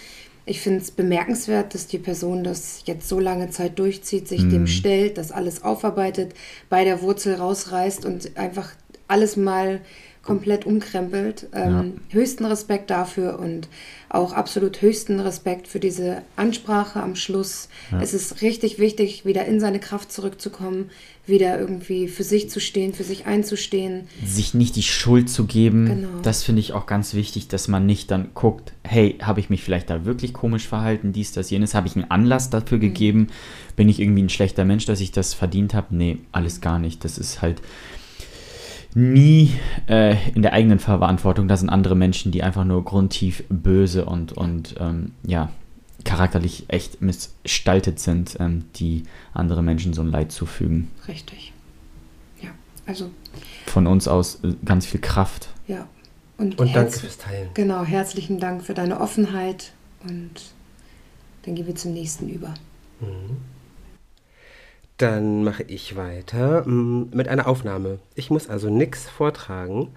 [0.46, 4.50] Ich finde es bemerkenswert, dass die Person das jetzt so lange Zeit durchzieht, sich mhm.
[4.50, 6.34] dem stellt, das alles aufarbeitet,
[6.70, 8.72] bei der Wurzel rausreißt und einfach
[9.08, 9.82] alles mal
[10.30, 11.48] komplett umkrempelt.
[11.54, 12.20] Ähm, ja.
[12.20, 13.68] Höchsten Respekt dafür und
[14.10, 17.70] auch absolut höchsten Respekt für diese Ansprache am Schluss.
[17.92, 18.02] Ja.
[18.02, 20.90] Es ist richtig wichtig, wieder in seine Kraft zurückzukommen,
[21.28, 24.08] wieder irgendwie für sich zu stehen, für sich einzustehen.
[24.26, 25.86] Sich nicht die Schuld zu geben.
[25.86, 26.22] Genau.
[26.24, 29.64] Das finde ich auch ganz wichtig, dass man nicht dann guckt, hey, habe ich mich
[29.64, 32.82] vielleicht da wirklich komisch verhalten, dies, das, jenes, habe ich einen Anlass dafür mhm.
[32.82, 33.28] gegeben,
[33.76, 35.96] bin ich irgendwie ein schlechter Mensch, dass ich das verdient habe?
[35.96, 37.06] Nee, alles gar nicht.
[37.06, 37.62] Das ist halt
[38.94, 39.52] nie
[39.88, 41.48] äh, in der eigenen Verantwortung.
[41.48, 45.52] Da sind andere Menschen, die einfach nur grundtief böse und, und ähm, ja,
[46.06, 50.90] charakterlich echt missgestaltet sind, ähm, die andere Menschen so ein Leid zufügen.
[51.08, 51.54] Richtig.
[52.42, 52.50] Ja,
[52.86, 53.12] also.
[53.66, 55.50] Von uns aus äh, ganz viel Kraft.
[55.68, 55.88] Ja.
[56.38, 57.50] Und, und danke fürs Teilen.
[57.54, 59.74] Genau, herzlichen Dank für deine Offenheit
[60.08, 60.32] und
[61.44, 62.54] dann gehen wir zum nächsten über.
[63.02, 63.38] Mhm.
[65.00, 68.00] Dann mache ich weiter mm, mit einer Aufnahme.
[68.16, 69.94] Ich muss also nichts vortragen.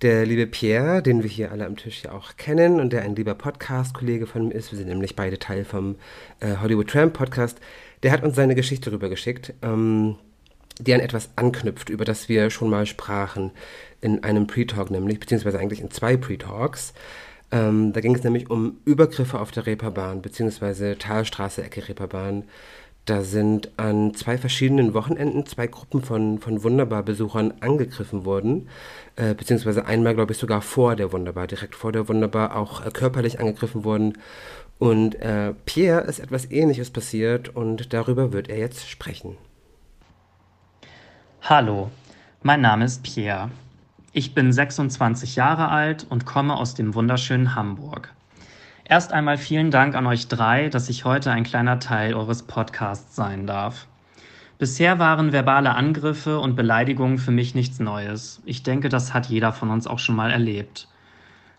[0.00, 3.14] Der liebe Pierre, den wir hier alle am Tisch ja auch kennen und der ein
[3.14, 5.96] lieber Podcast-Kollege von mir ist, wir sind nämlich beide Teil vom
[6.40, 7.60] äh, Hollywood Tramp Podcast,
[8.02, 10.16] der hat uns seine Geschichte rübergeschickt, ähm,
[10.78, 13.50] die an etwas anknüpft, über das wir schon mal sprachen
[14.00, 16.94] in einem Pre-Talk nämlich, beziehungsweise eigentlich in zwei Pre-Talks.
[17.52, 22.44] Ähm, da ging es nämlich um Übergriffe auf der Reeperbahn, beziehungsweise Talstraße, Ecke Reeperbahn.
[23.10, 28.68] Da sind an zwei verschiedenen Wochenenden zwei Gruppen von, von Wunderbar-Besuchern angegriffen worden,
[29.16, 32.90] äh, beziehungsweise einmal, glaube ich, sogar vor der Wunderbar, direkt vor der Wunderbar auch äh,
[32.92, 34.16] körperlich angegriffen worden.
[34.78, 39.36] Und äh, Pierre ist etwas Ähnliches passiert und darüber wird er jetzt sprechen.
[41.42, 41.90] Hallo,
[42.44, 43.50] mein Name ist Pierre.
[44.12, 48.14] Ich bin 26 Jahre alt und komme aus dem wunderschönen Hamburg.
[48.90, 53.14] Erst einmal vielen Dank an euch drei, dass ich heute ein kleiner Teil eures Podcasts
[53.14, 53.86] sein darf.
[54.58, 58.42] Bisher waren verbale Angriffe und Beleidigungen für mich nichts Neues.
[58.46, 60.88] Ich denke, das hat jeder von uns auch schon mal erlebt.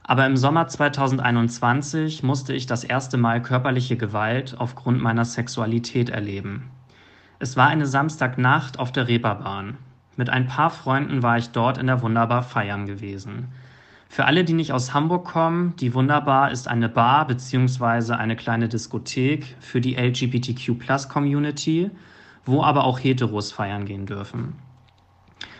[0.04, 6.70] Aber im Sommer 2021 musste ich das erste Mal körperliche Gewalt aufgrund meiner Sexualität erleben.
[7.40, 9.78] Es war eine Samstagnacht auf der Reeperbahn.
[10.18, 13.54] Mit ein paar Freunden war ich dort in der Wunderbar feiern gewesen.
[14.12, 18.12] Für alle, die nicht aus Hamburg kommen, die Wunderbar ist eine Bar bzw.
[18.16, 21.90] eine kleine Diskothek für die LGBTQ-Plus-Community,
[22.44, 24.56] wo aber auch Heteros feiern gehen dürfen.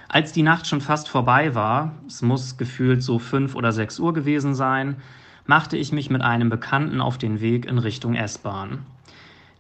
[0.10, 4.14] Als die Nacht schon fast vorbei war, es muss gefühlt so fünf oder sechs Uhr
[4.14, 4.98] gewesen sein,
[5.46, 8.80] machte ich mich mit einem Bekannten auf den Weg in Richtung S-Bahn.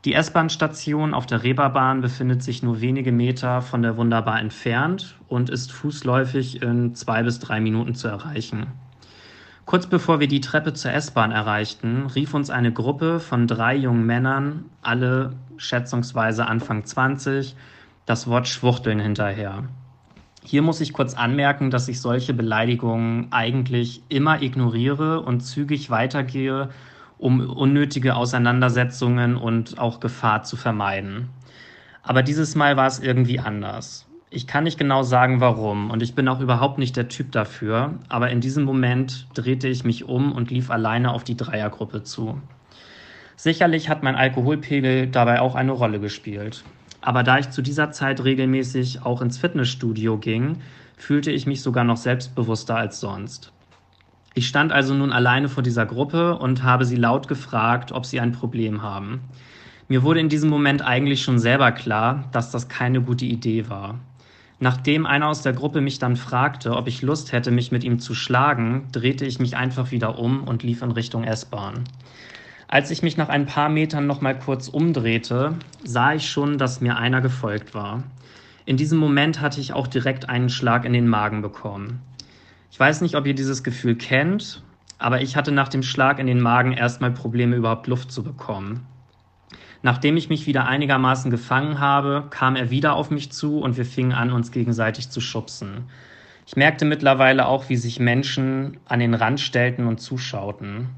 [0.03, 5.51] Die S-Bahn-Station auf der Reeperbahn befindet sich nur wenige Meter von der Wunderbar entfernt und
[5.51, 8.65] ist fußläufig in zwei bis drei Minuten zu erreichen.
[9.65, 14.07] Kurz bevor wir die Treppe zur S-Bahn erreichten, rief uns eine Gruppe von drei jungen
[14.07, 17.55] Männern, alle schätzungsweise Anfang 20,
[18.07, 19.65] das Wort Schwuchteln hinterher.
[20.43, 26.69] Hier muss ich kurz anmerken, dass ich solche Beleidigungen eigentlich immer ignoriere und zügig weitergehe
[27.21, 31.29] um unnötige Auseinandersetzungen und auch Gefahr zu vermeiden.
[32.01, 34.07] Aber dieses Mal war es irgendwie anders.
[34.31, 37.99] Ich kann nicht genau sagen, warum, und ich bin auch überhaupt nicht der Typ dafür,
[38.09, 42.41] aber in diesem Moment drehte ich mich um und lief alleine auf die Dreiergruppe zu.
[43.35, 46.63] Sicherlich hat mein Alkoholpegel dabei auch eine Rolle gespielt.
[47.01, 50.57] Aber da ich zu dieser Zeit regelmäßig auch ins Fitnessstudio ging,
[50.97, 53.51] fühlte ich mich sogar noch selbstbewusster als sonst.
[54.33, 58.21] Ich stand also nun alleine vor dieser Gruppe und habe sie laut gefragt, ob sie
[58.21, 59.19] ein Problem haben.
[59.89, 63.99] Mir wurde in diesem Moment eigentlich schon selber klar, dass das keine gute Idee war.
[64.59, 67.99] Nachdem einer aus der Gruppe mich dann fragte, ob ich Lust hätte, mich mit ihm
[67.99, 71.83] zu schlagen, drehte ich mich einfach wieder um und lief in Richtung S-Bahn.
[72.69, 76.79] Als ich mich nach ein paar Metern noch mal kurz umdrehte, sah ich schon, dass
[76.79, 78.03] mir einer gefolgt war.
[78.65, 81.99] In diesem Moment hatte ich auch direkt einen Schlag in den Magen bekommen.
[82.71, 84.63] Ich weiß nicht, ob ihr dieses Gefühl kennt,
[84.97, 88.87] aber ich hatte nach dem Schlag in den Magen erstmal Probleme, überhaupt Luft zu bekommen.
[89.83, 93.85] Nachdem ich mich wieder einigermaßen gefangen habe, kam er wieder auf mich zu und wir
[93.85, 95.89] fingen an, uns gegenseitig zu schubsen.
[96.47, 100.89] Ich merkte mittlerweile auch, wie sich Menschen an den Rand stellten und zuschauten.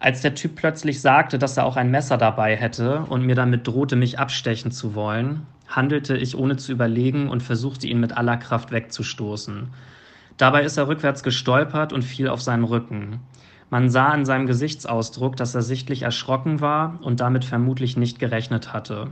[0.00, 3.66] Als der Typ plötzlich sagte, dass er auch ein Messer dabei hätte und mir damit
[3.66, 8.36] drohte, mich abstechen zu wollen, handelte ich ohne zu überlegen und versuchte ihn mit aller
[8.36, 9.70] Kraft wegzustoßen.
[10.40, 13.20] Dabei ist er rückwärts gestolpert und fiel auf seinen Rücken.
[13.68, 18.72] Man sah an seinem Gesichtsausdruck, dass er sichtlich erschrocken war und damit vermutlich nicht gerechnet
[18.72, 19.08] hatte.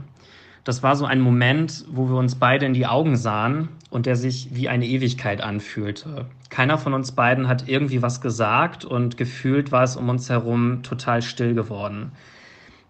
[0.63, 4.15] Das war so ein Moment, wo wir uns beide in die Augen sahen und der
[4.15, 6.25] sich wie eine Ewigkeit anfühlte.
[6.49, 10.81] Keiner von uns beiden hat irgendwie was gesagt und gefühlt war es um uns herum
[10.81, 12.11] total still geworden.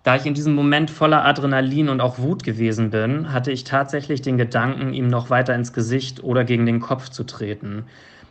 [0.04, 4.22] Da ich in diesem Moment voller Adrenalin und auch Wut gewesen bin, hatte ich tatsächlich
[4.22, 7.84] den Gedanken, ihm noch weiter ins Gesicht oder gegen den Kopf zu treten.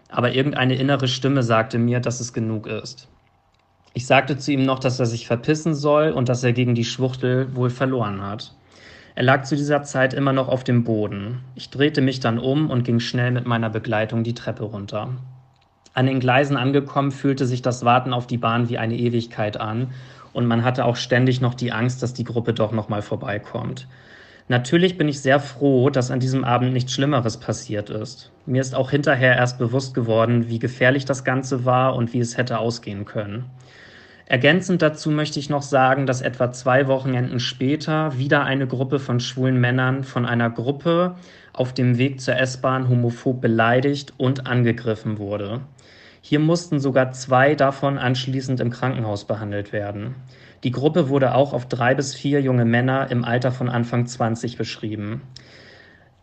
[0.08, 3.08] Aber irgendeine innere Stimme sagte mir, dass es genug ist.
[3.94, 6.84] Ich sagte zu ihm noch, dass er sich verpissen soll und dass er gegen die
[6.84, 8.54] Schwuchtel wohl verloren hat.
[9.14, 11.40] Er lag zu dieser Zeit immer noch auf dem Boden.
[11.56, 15.10] Ich drehte mich dann um und ging schnell mit meiner Begleitung die Treppe runter.
[15.94, 19.90] An den Gleisen angekommen fühlte sich das Warten auf die Bahn wie eine Ewigkeit an
[20.32, 23.88] und man hatte auch ständig noch die Angst, dass die Gruppe doch noch mal vorbeikommt.
[24.48, 28.30] Natürlich bin ich sehr froh, dass an diesem Abend nichts Schlimmeres passiert ist.
[28.46, 32.38] Mir ist auch hinterher erst bewusst geworden, wie gefährlich das Ganze war und wie es
[32.38, 33.44] hätte ausgehen können.
[34.24, 39.20] Ergänzend dazu möchte ich noch sagen, dass etwa zwei Wochenenden später wieder eine Gruppe von
[39.20, 41.16] schwulen Männern von einer Gruppe
[41.52, 45.60] auf dem Weg zur S-Bahn homophob beleidigt und angegriffen wurde.
[46.22, 50.14] Hier mussten sogar zwei davon anschließend im Krankenhaus behandelt werden.
[50.64, 54.56] Die Gruppe wurde auch auf drei bis vier junge Männer im Alter von Anfang 20
[54.56, 55.22] beschrieben.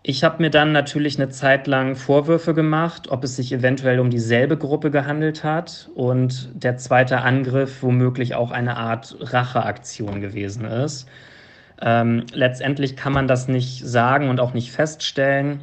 [0.08, 4.12] Ich habe mir dann natürlich eine Zeit lang Vorwürfe gemacht, ob es sich eventuell um
[4.12, 11.08] dieselbe Gruppe gehandelt hat und der zweite Angriff womöglich auch eine Art Racheaktion gewesen ist.
[11.82, 15.62] Ähm, letztendlich kann man das nicht sagen und auch nicht feststellen.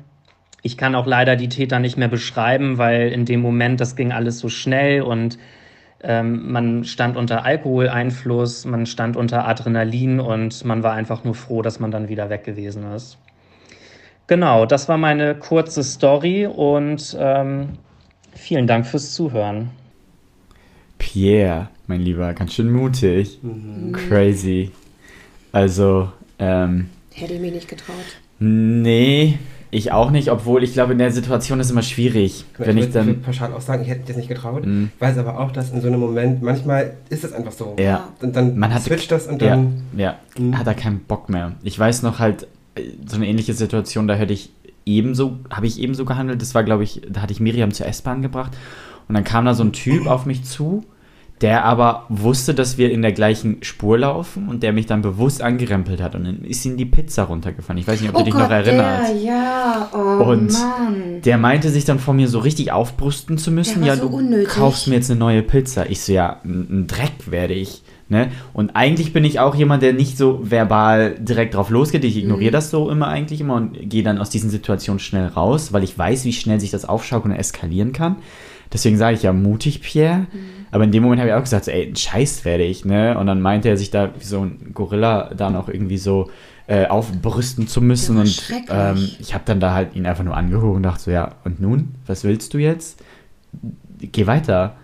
[0.62, 4.10] Ich kann auch leider die Täter nicht mehr beschreiben, weil in dem Moment das ging
[4.10, 5.38] alles so schnell und
[6.02, 11.62] ähm, man stand unter Alkoholeinfluss, man stand unter Adrenalin und man war einfach nur froh,
[11.62, 13.18] dass man dann wieder weg gewesen ist.
[14.26, 17.70] Genau, das war meine kurze Story und ähm,
[18.34, 19.70] vielen Dank fürs Zuhören.
[20.98, 23.38] Pierre, mein Lieber, ganz schön mutig.
[23.42, 23.92] Mhm.
[23.92, 24.70] Crazy.
[25.50, 26.88] Also, ähm.
[27.12, 27.96] Hätte ich mich nicht getraut.
[28.38, 29.38] Nee,
[29.74, 32.44] ich auch nicht, obwohl ich glaube, in der Situation ist immer schwierig.
[32.52, 33.08] Ich wenn ich, ich dann.
[33.08, 34.66] Ich würde pauschal auch sagen, ich hätte das nicht getraut.
[34.66, 34.90] Mhm.
[34.98, 37.74] Weiß aber auch, dass in so einem Moment, manchmal ist es einfach so.
[37.78, 38.08] Ja.
[38.20, 39.82] Und dann Man switcht das und dann.
[39.96, 40.16] Ja, ja.
[40.38, 40.58] Mhm.
[40.58, 41.52] hat er keinen Bock mehr.
[41.62, 42.46] Ich weiß noch halt,
[43.06, 44.50] so eine ähnliche Situation, da hätte ich
[44.84, 46.42] ebenso, habe ich ebenso gehandelt.
[46.42, 48.52] Das war, glaube ich, da hatte ich Miriam zur S-Bahn gebracht.
[49.08, 50.84] Und dann kam da so ein Typ auf mich zu,
[51.42, 55.42] der aber wusste, dass wir in der gleichen Spur laufen und der mich dann bewusst
[55.42, 57.78] angerempelt hat und dann ist ihm die Pizza runtergefallen.
[57.80, 59.12] Ich weiß nicht, ob oh du dich Gott, noch erinnerst.
[59.12, 61.20] Der, ja, oh und Mann.
[61.24, 63.84] der meinte sich dann vor mir so richtig aufbrüsten zu müssen.
[63.84, 64.48] Ja, so du unnötig.
[64.48, 65.90] kaufst mir jetzt eine neue Pizza.
[65.90, 67.82] Ich so, ja, ein Dreck werde ich.
[68.08, 68.30] Ne?
[68.52, 72.04] Und eigentlich bin ich auch jemand, der nicht so verbal direkt drauf losgeht.
[72.04, 72.52] Ich ignoriere mhm.
[72.52, 75.96] das so immer eigentlich immer und gehe dann aus diesen Situationen schnell raus, weil ich
[75.98, 78.16] weiß, wie schnell sich das aufschaukeln und eskalieren kann.
[78.72, 80.26] Deswegen sage ich ja mutig, Pierre.
[80.32, 80.66] Mhm.
[80.70, 83.18] Aber in dem Moment habe ich auch gesagt, so, ey, ein Scheiß werde ich, ne?
[83.18, 86.30] Und dann meinte er sich da wie so ein Gorilla da noch irgendwie so
[86.66, 88.16] äh, aufbrüsten zu müssen.
[88.16, 91.34] Und ähm, ich habe dann da halt ihn einfach nur angehoben und dachte so, ja,
[91.44, 91.94] und nun?
[92.06, 93.02] Was willst du jetzt?
[94.00, 94.76] Geh weiter.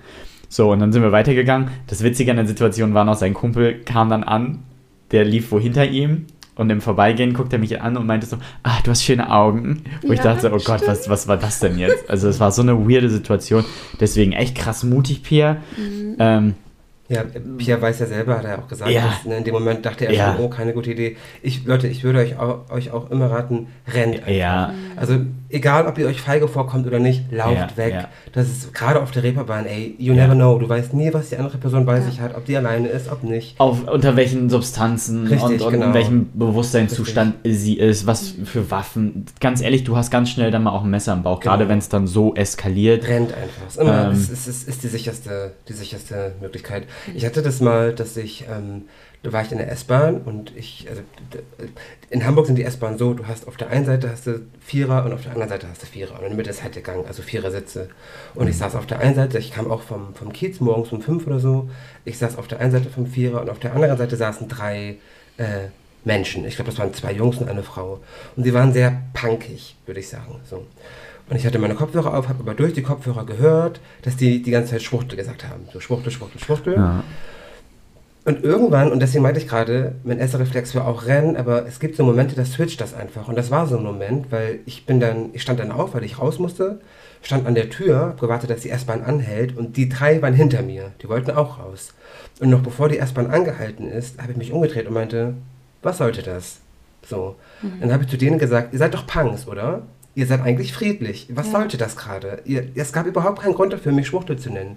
[0.51, 1.71] So, und dann sind wir weitergegangen.
[1.87, 4.65] Das Witzige an der Situation war noch, sein Kumpel kam dann an,
[5.11, 6.27] der lief wo hinter ihm
[6.59, 9.85] und im Vorbeigehen guckt er mich an und meinte so, ah, du hast schöne Augen.
[10.03, 12.11] Wo ja, ich dachte, oh Gott, was, was war das denn jetzt?
[12.11, 13.65] Also es war so eine weirde Situation.
[14.01, 15.57] Deswegen echt krass mutig, Pierre.
[15.77, 16.17] Mhm.
[16.19, 16.55] Ähm,
[17.09, 17.23] Ja,
[17.57, 19.07] Pia weiß ja selber, hat er auch gesagt, Ja.
[19.07, 20.35] dass, ne, in dem Moment dachte er Ja.
[20.35, 21.17] schon, oh, keine gute Idee.
[21.43, 24.29] Ich, Leute, ich würde euch auch, euch auch immer raten, rennt einfach.
[24.29, 24.75] Ja.
[24.97, 25.21] Also
[25.51, 27.95] egal, ob ihr euch feige vorkommt oder nicht, lauft Ja, weg.
[27.95, 28.09] ja.
[28.33, 30.23] Das ist gerade auf der Reeperbahn, ey, you Ja.
[30.27, 30.59] never know.
[30.59, 32.03] Du weißt nie, was die andere Person bei Ja.
[32.03, 33.59] sich hat, ob die alleine ist, ob nicht.
[33.59, 35.87] Auf, unter welchen Substanzen Richtig, und, und genau.
[35.87, 39.27] in welchem Bewusstseinszustand sie ist, was für Waffen.
[39.41, 41.53] Ganz ehrlich, du hast ganz schnell dann mal auch ein Messer im Bauch, Genau.
[41.53, 43.07] gerade wenn es dann so eskaliert.
[43.09, 43.67] Rennt einfach.
[43.69, 44.13] Ist, immer, Ähm.
[44.13, 46.85] es ist, ist, ist die sicherste, die sicherste Möglichkeit.
[47.15, 48.83] Ich hatte das mal, dass ich, ähm,
[49.23, 51.03] da war ich in der S-Bahn und ich, also
[52.11, 55.05] in Hamburg sind die S-Bahnen so, du hast auf der einen Seite hast du Vierer
[55.05, 56.83] und auf der anderen Seite hast du Vierer und in der Mitte ist halt der
[56.83, 57.89] Gang, also Vierersitze.
[58.35, 61.03] Und ich saß auf der einen Seite, ich kam auch vom, vom Kiez morgens um
[61.03, 61.69] fünf oder so,
[62.05, 64.99] ich saß auf der einen Seite vom Vierer und auf der anderen Seite saßen drei
[65.37, 65.69] äh,
[66.05, 66.47] Menschen.
[66.47, 68.01] Ich glaube, das waren zwei Jungs und eine Frau.
[68.37, 70.41] Und die waren sehr punkig, würde ich sagen.
[70.45, 70.65] So.
[71.29, 74.51] Und ich hatte meine Kopfhörer auf, habe aber durch die Kopfhörer gehört, dass die die
[74.51, 75.69] ganze Zeit Schwuchtel gesagt haben.
[75.73, 76.75] So Schwuchtel, Schwuchtel, Schwuchtel.
[76.77, 77.05] Ja.
[78.29, 81.81] Und irgendwann, und deswegen meinte ich gerade, mein erster Reflex war auch Rennen, aber es
[81.81, 83.27] gibt so Momente, da switcht das einfach.
[83.27, 86.05] Und das war so ein Moment, weil ich bin dann, ich stand dann auf, weil
[86.05, 86.79] ich raus musste,
[87.23, 90.93] stand an der Tür, gewartet, dass die S-Bahn anhält und die drei waren hinter mir.
[91.01, 91.95] Die wollten auch raus.
[92.39, 95.33] Und noch bevor die S-Bahn angehalten ist, habe ich mich umgedreht und meinte,
[95.83, 96.59] was sollte das?
[97.09, 97.37] So.
[97.81, 99.85] Dann habe ich zu denen gesagt, ihr seid doch Punks, oder?
[100.15, 101.29] Ihr seid eigentlich friedlich.
[101.33, 101.53] Was Ja.
[101.61, 102.43] sollte das gerade?
[102.75, 104.77] Es gab überhaupt keinen Grund dafür, mich Schwuchtel zu nennen.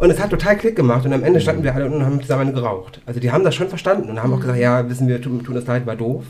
[0.00, 2.54] Und es hat total Klick gemacht und am Ende standen wir alle und haben zusammen
[2.54, 3.02] geraucht.
[3.04, 5.54] Also die haben das schon verstanden und haben auch gesagt, ja, wissen wir, tun, tun
[5.54, 6.24] uns leid, war doof.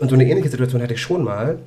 [0.00, 1.60] Und so eine ähnliche Situation hatte ich schon mal.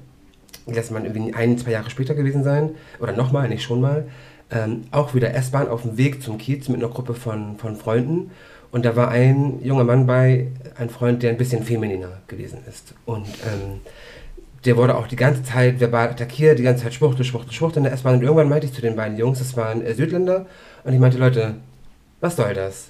[0.67, 2.71] Lässt man irgendwie ein, zwei Jahre später gewesen sein.
[2.99, 4.03] Oder nochmal, nicht schon mal.
[4.51, 8.31] Ähm, auch wieder S-Bahn auf dem Weg zum Kiez mit einer Gruppe von, von Freunden.
[8.71, 12.95] Und da war ein junger Mann bei, ein Freund, der ein bisschen femininer gewesen ist.
[13.05, 13.79] Und ähm,
[14.65, 17.83] der wurde auch die ganze Zeit verbal attackiert, die ganze Zeit Schwuchtel, Schwuchtel, Schwuchtel in
[17.85, 18.15] der S-Bahn.
[18.15, 20.45] Und irgendwann meinte ich zu den beiden Jungs, das waren äh, Südländer,
[20.83, 21.55] und ich meinte, Leute,
[22.19, 22.89] was soll das?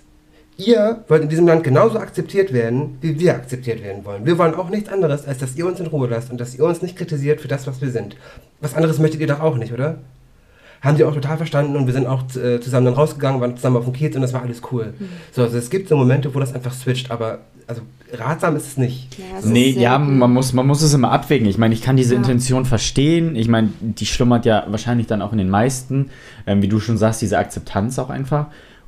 [0.57, 4.25] Ihr wollt in diesem Land genauso akzeptiert werden, wie wir akzeptiert werden wollen.
[4.25, 6.65] Wir wollen auch nichts anderes, als dass ihr uns in Ruhe lasst und dass ihr
[6.65, 8.17] uns nicht kritisiert für das, was wir sind.
[8.59, 9.99] Was anderes möchtet ihr doch auch nicht, oder?
[10.81, 13.77] Haben die auch total verstanden und wir sind auch äh, zusammen dann rausgegangen, waren zusammen
[13.77, 14.93] auf dem Kiez und das war alles cool.
[15.31, 17.81] So, also es gibt so Momente, wo das einfach switcht, aber also
[18.13, 19.17] ratsam ist es nicht.
[19.19, 21.47] Ja, Nee, ja, man muss, man muss es immer abwägen.
[21.47, 22.19] Ich meine, ich kann diese Ja.
[22.19, 23.35] Intention verstehen.
[23.35, 26.09] Ich meine, die schlummert ja wahrscheinlich dann auch in den meisten,
[26.47, 28.47] ähm, wie du schon sagst, diese Akzeptanz auch einfach.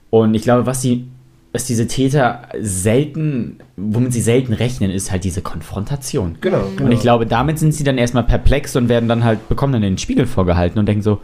[0.10, 1.06] Und ich glaube, was die,
[1.54, 6.38] was diese Täter selten, womit sie selten rechnen, ist halt diese Konfrontation.
[6.42, 6.64] Genau.
[6.76, 6.86] genau.
[6.86, 9.82] Und ich glaube, damit sind sie dann erstmal perplex und werden dann halt, bekommen dann
[9.84, 11.20] den Spiegel vorgehalten und denken so,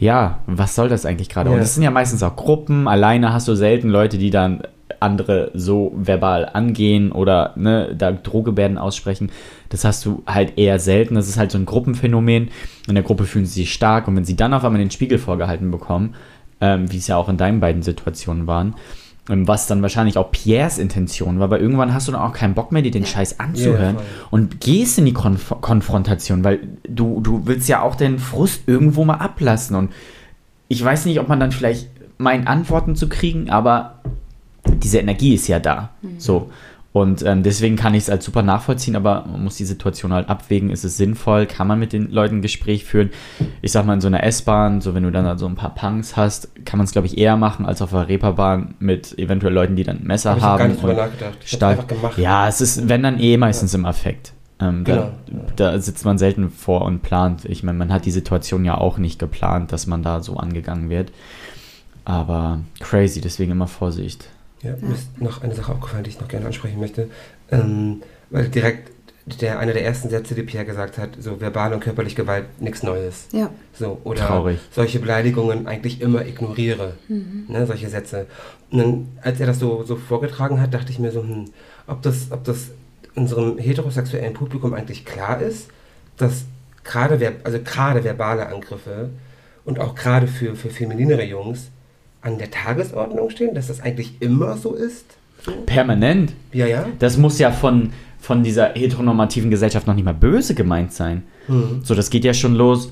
[0.00, 1.50] ja, was soll das eigentlich gerade?
[1.50, 1.54] Ja.
[1.54, 4.62] Und das sind ja meistens auch Gruppen, alleine hast du selten Leute, die dann
[4.98, 9.30] andere so verbal angehen oder ne, da Drohgebärden aussprechen.
[9.68, 11.14] Das hast du halt eher selten.
[11.14, 12.48] Das ist halt so ein Gruppenphänomen.
[12.88, 15.18] In der Gruppe fühlen sie sich stark und wenn sie dann auf einmal den Spiegel
[15.18, 16.14] vorgehalten bekommen,
[16.60, 18.74] ähm, wie es ja auch in deinen beiden Situationen waren,
[19.30, 22.72] was dann wahrscheinlich auch Pierres Intention war, weil irgendwann hast du dann auch keinen Bock
[22.72, 24.04] mehr, dir den Scheiß anzuhören voll.
[24.30, 29.04] und gehst in die Konf Konfrontation, weil du, du willst ja auch den Frust irgendwo
[29.04, 29.92] mal ablassen und
[30.68, 34.00] ich weiß nicht, ob man dann vielleicht meint, Antworten zu kriegen, aber
[34.66, 35.90] diese Energie ist ja da.
[36.18, 36.50] So.
[36.92, 40.28] Und ähm, deswegen kann ich es als super nachvollziehen, aber man muss die Situation halt
[40.28, 40.70] abwägen.
[40.70, 41.46] Ist es sinnvoll?
[41.46, 43.10] Kann man mit den Leuten ein Gespräch führen?
[43.62, 45.72] Ich sag mal, in so einer S-Bahn, so wenn du dann halt so ein paar
[45.72, 49.52] Punks hast, kann man es, glaube ich, eher machen als auf einer Reeperbahn mit eventuell
[49.52, 50.58] Leuten, die dann Messer Hab ich hab haben.
[50.58, 51.38] gar nicht drüber nachgedacht.
[51.44, 51.78] Ich stark.
[51.78, 52.18] einfach gemacht.
[52.18, 54.32] Ja, es ist, wenn dann eh meistens im Affekt.
[54.58, 55.12] Ähm, Genau,
[55.54, 57.44] da, da sitzt man selten vor und plant.
[57.44, 60.90] Ich meine, man hat die Situation ja auch nicht geplant, dass man da so angegangen
[60.90, 61.12] wird.
[62.04, 64.26] Aber crazy, deswegen immer Vorsicht.
[64.62, 67.08] Ja, mir ist noch eine Sache aufgefallen, die ich noch gerne ansprechen möchte.
[67.50, 68.90] Ähm, weil direkt
[69.40, 72.82] der, einer der ersten Sätze, die Pierre gesagt hat, so verbal und körperliche Gewalt, nichts
[72.82, 73.26] Neues.
[73.32, 73.50] Ja.
[73.72, 74.58] So, oder Traurig.
[74.70, 76.94] solche Beleidigungen eigentlich immer ignoriere.
[77.08, 78.26] Ne, solche Sätze.
[78.70, 81.46] Und dann, als er das so, so vorgetragen hat, dachte ich mir so, hm,
[81.86, 82.70] ob das, ob das
[83.14, 85.68] unserem heterosexuellen Publikum eigentlich klar ist,
[86.16, 86.44] dass
[86.84, 89.10] gerade also gerade verbale Angriffe
[89.64, 91.70] und auch gerade für, für femininere Jungs
[92.22, 95.04] an der Tagesordnung stehen, dass das eigentlich immer so ist.
[95.44, 95.52] So?
[95.66, 96.32] Permanent.
[96.52, 96.86] Ja, ja.
[96.98, 101.22] Das muss ja von, von dieser heteronormativen Gesellschaft noch nicht mal böse gemeint sein.
[101.48, 101.80] Mhm.
[101.82, 102.90] So, das geht ja schon los.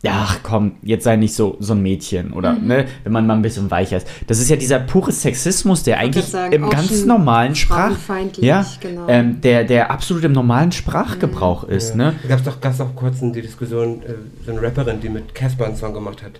[0.00, 3.34] Ja, ach komm, jetzt sei nicht so, so ein Mädchen oder, ne, wenn man mal
[3.34, 4.06] ein bisschen weicher ist.
[4.28, 7.96] Das ist ja dieser pure Sexismus, der eigentlich sagen, im ganz normalen Sprach,
[8.36, 9.08] ja, genau.
[9.08, 11.96] ähm, der, der absolut im normalen Sprachgebrauch ist, Ja.
[11.96, 12.14] ne?
[12.22, 14.14] Da gab es doch ganz auch kurz die Diskussion, äh,
[14.46, 16.38] so eine Rapperin, die mit Casper einen Song gemacht hat.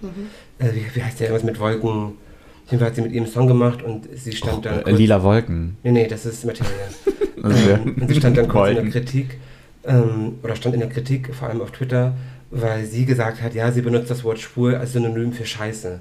[0.60, 1.30] Äh, wie, wie heißt der?
[1.30, 2.12] Irgendwas mit Wolken.
[2.70, 4.80] Jedenfalls hat sie mit ihm einen Song gemacht und sie stand dann.
[4.80, 5.76] Äh, kurz- lila Wolken.
[5.82, 6.72] Nee, nee, das ist Materia.
[7.42, 8.92] Also, ähm, und sie stand dann kurz in der Wolken.
[8.92, 9.38] Kritik,
[9.84, 12.14] ähm, oder stand in der Kritik, vor allem auf Twitter,
[12.50, 16.00] weil sie gesagt hat, ja, sie benutzt das Wort schwul als Synonym für Scheiße.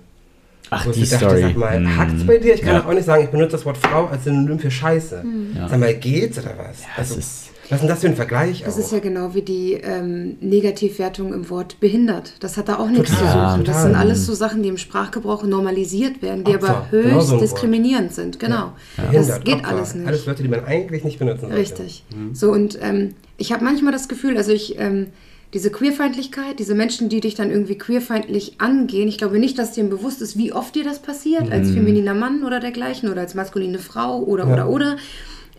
[0.69, 1.41] Ach, Wo ich die so dachte, Story.
[1.43, 1.97] Sag mal, Hm.
[1.97, 2.53] hackt's bei dir?
[2.55, 2.85] Ich kann Ja.
[2.85, 5.23] auch nicht sagen, ich benutze das Wort Frau als Synonym für Scheiße.
[5.55, 5.69] Ja.
[5.69, 6.81] Sag mal, geht's oder was?
[6.81, 8.79] das also, ist- was ist denn das für ein Vergleich Das auch?
[8.79, 12.33] ist ja genau wie die ähm, Negativwertung im Wort behindert.
[12.39, 13.65] Das hat da auch nichts zu Total, suchen.
[13.65, 13.83] Das total.
[13.83, 17.33] sind alles so Sachen, die im Sprachgebrauch normalisiert werden, die Opfer, aber genau höchst so
[17.35, 17.41] ein Wort.
[17.51, 18.39] diskriminierend sind.
[18.39, 18.73] Genau.
[18.95, 19.67] Das Behindert, geht Opfer.
[19.67, 20.07] alles nicht.
[20.07, 21.55] Alles Wörter, die man eigentlich nicht benutzen sollte.
[21.57, 22.03] Richtig.
[22.33, 25.07] So, und ähm, ich habe manchmal das Gefühl, also ich, ähm,
[25.53, 29.83] diese Queerfeindlichkeit, diese Menschen, die dich dann irgendwie queerfeindlich angehen, ich glaube nicht, dass dir
[29.85, 33.79] bewusst ist, wie oft dir das passiert, als femininer Mann oder dergleichen oder als maskuline
[33.79, 34.53] Frau oder, Ja.
[34.53, 34.95] oder, oder.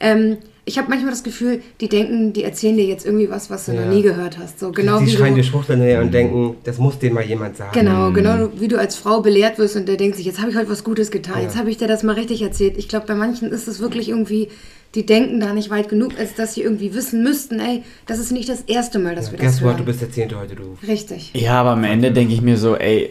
[0.00, 0.36] Ähm,
[0.68, 3.72] ich habe manchmal das Gefühl, die denken, die erzählen dir jetzt irgendwie was, was du
[3.72, 3.84] Ja.
[3.86, 4.60] noch nie gehört hast.
[4.60, 7.24] So, genau die wie schreien du, dir Schwuchteln her und denken, das muss denen mal
[7.24, 7.70] jemand sagen.
[7.72, 10.56] Genau, genau wie du als Frau belehrt wirst und der denkt sich, jetzt habe ich
[10.56, 11.42] heute was Gutes getan, Ja.
[11.44, 12.76] jetzt habe ich dir das mal richtig erzählt.
[12.76, 14.48] Ich glaube, bei manchen ist es wirklich irgendwie,
[14.94, 18.30] die denken da nicht weit genug, als dass sie irgendwie wissen müssten, ey, das ist
[18.30, 19.76] nicht das erste Mal, dass wir das Guess what, hören.
[19.78, 20.76] du bist der Zehnte heute, du.
[20.86, 21.30] Richtig.
[21.34, 23.10] Ja, aber am Ende denke ich mir so, ey,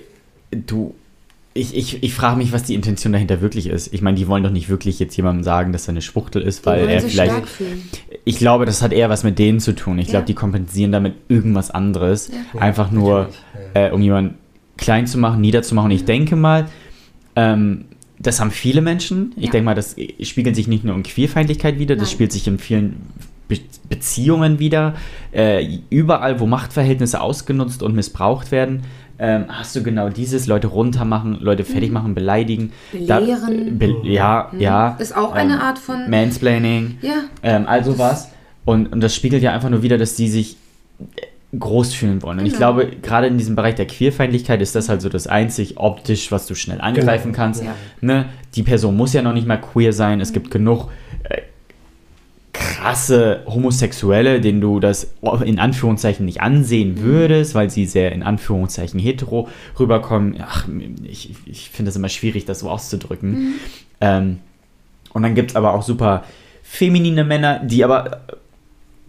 [0.51, 0.93] du,
[1.58, 3.93] ich, ich, ich frage mich, was die Intention dahinter wirklich ist.
[3.93, 6.66] Ich meine, die wollen doch nicht wirklich jetzt jemandem sagen, dass er eine Schwuchtel ist,
[6.66, 7.34] weil er vielleicht.
[8.26, 9.99] Ich glaube, das hat eher was mit denen zu tun.
[9.99, 10.12] Ich Ja.
[10.12, 12.30] glaube, die kompensieren damit irgendwas anderes.
[12.53, 13.30] Ja, Einfach nur,
[13.74, 14.36] äh, um jemanden
[14.78, 15.89] klein zu machen, niederzumachen.
[15.91, 16.68] Und ich denke mal,
[17.36, 17.86] ähm,
[18.20, 19.34] das haben viele Menschen.
[19.38, 19.51] Ich Ja.
[19.51, 22.97] denke mal, das spiegelt sich nicht nur in Queerfeindlichkeit wieder, das spielt sich in vielen
[23.47, 24.95] Be Beziehungen wieder.
[25.32, 28.82] Äh, überall, wo Machtverhältnisse ausgenutzt und missbraucht werden,
[29.20, 32.72] ähm, hast du genau dieses, Leute runtermachen, Leute fertig machen, beleidigen.
[33.07, 33.26] Da- Mhm.
[33.26, 33.78] Belehren.
[33.80, 34.95] be ja, ja.
[34.99, 36.97] Ist auch eine Art von- Mansplaining.
[37.01, 37.24] Ja.
[37.43, 38.30] Ähm, also was.
[38.65, 40.57] Und, und das spiegelt ja einfach nur wieder, dass die sich
[41.57, 42.39] groß fühlen wollen.
[42.39, 42.74] Und ich Genau.
[42.74, 46.45] glaube, gerade in diesem Bereich der Queerfeindlichkeit ist das halt so das einzig optisch, was
[46.45, 47.43] du schnell angreifen Genau.
[47.43, 47.63] kannst.
[47.63, 47.74] Ja.
[48.01, 48.26] Ne?
[48.55, 50.20] Die Person muss ja noch nicht mal queer sein.
[50.20, 50.89] Es gibt genug
[51.24, 51.41] äh,
[52.78, 55.13] krasse Homosexuelle, denen du das
[55.43, 59.47] in Anführungszeichen nicht ansehen würdest, weil sie sehr in Anführungszeichen hetero
[59.80, 60.36] rüberkommen.
[60.39, 60.67] Ach,
[61.03, 63.55] ich, ich finde das immer schwierig, das so auszudrücken.
[63.99, 64.38] Ähm,
[65.11, 66.23] und dann gibt es aber auch super
[66.61, 68.21] feminine Männer, die aber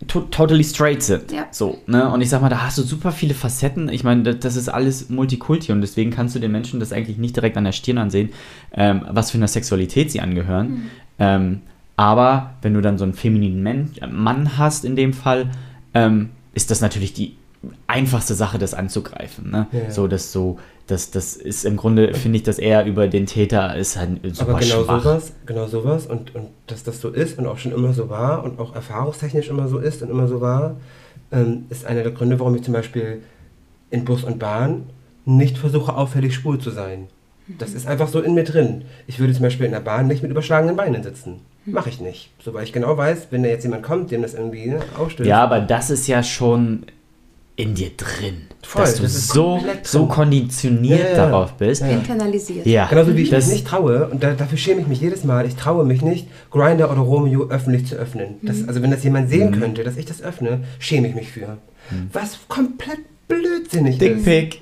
[0.06, 1.30] to totally straight sind.
[1.30, 1.46] Ja.
[1.50, 2.10] So, ne?
[2.10, 3.90] Und ich sag mal, da hast du super viele Facetten.
[3.90, 7.18] Ich meine, das, das ist alles Multikulti und deswegen kannst du den Menschen das eigentlich
[7.18, 8.30] nicht direkt an der Stirn ansehen,
[8.72, 10.90] ähm, was für eine Sexualität sie angehören.
[11.18, 11.60] Ähm,
[11.98, 15.50] aber wenn du dann so einen femininen Men äh, Mann hast in dem Fall,
[15.94, 17.36] ähm, ist das natürlich die
[17.88, 19.50] einfachste Sache, das anzugreifen.
[19.50, 19.66] Ne?
[19.72, 19.90] Ja, ja.
[19.90, 23.74] So, das so, das, das ist im Grunde, finde ich, dass er über den Täter
[23.76, 25.02] ist halt super Aber genau schwach.
[25.02, 28.44] sowas, genau sowas und, und dass das so ist und auch schon immer so war
[28.44, 30.76] und auch erfahrungstechnisch immer so ist und immer so war,
[31.32, 33.22] ähm, ist einer der Gründe, warum ich zum Beispiel
[33.90, 34.84] in Bus und Bahn
[35.24, 37.08] nicht versuche, auffällig schwul zu sein.
[37.58, 38.82] Das ist einfach so in mir drin.
[39.08, 41.40] Ich würde zum Beispiel in der Bahn nicht mit überschlagenen Beinen sitzen.
[41.72, 42.30] Mache ich nicht.
[42.44, 45.28] So, weil ich genau weiß, wenn da jetzt jemand kommt, dem das irgendwie ne, ausstößt.
[45.28, 46.84] Ja, aber das ist ja schon
[47.56, 48.42] in dir drin.
[48.62, 51.16] Voll, dass du das ist so, so konditioniert Ja, ja, ja.
[51.16, 51.80] darauf bist.
[51.82, 51.88] Ja.
[51.88, 52.66] Internalisiert.
[52.66, 55.24] Ja, Genauso wie ich das, mich nicht traue, und da, dafür schäme ich mich jedes
[55.24, 58.36] Mal, ich traue mich nicht, Grinder oder Romeo öffentlich zu öffnen.
[58.42, 58.68] Das, Mhm.
[58.68, 61.58] also wenn das jemand sehen könnte, dass ich das öffne, schäme ich mich für.
[62.12, 62.98] Was komplett
[63.28, 64.00] blödsinnig ist.
[64.00, 64.60] Dickpick.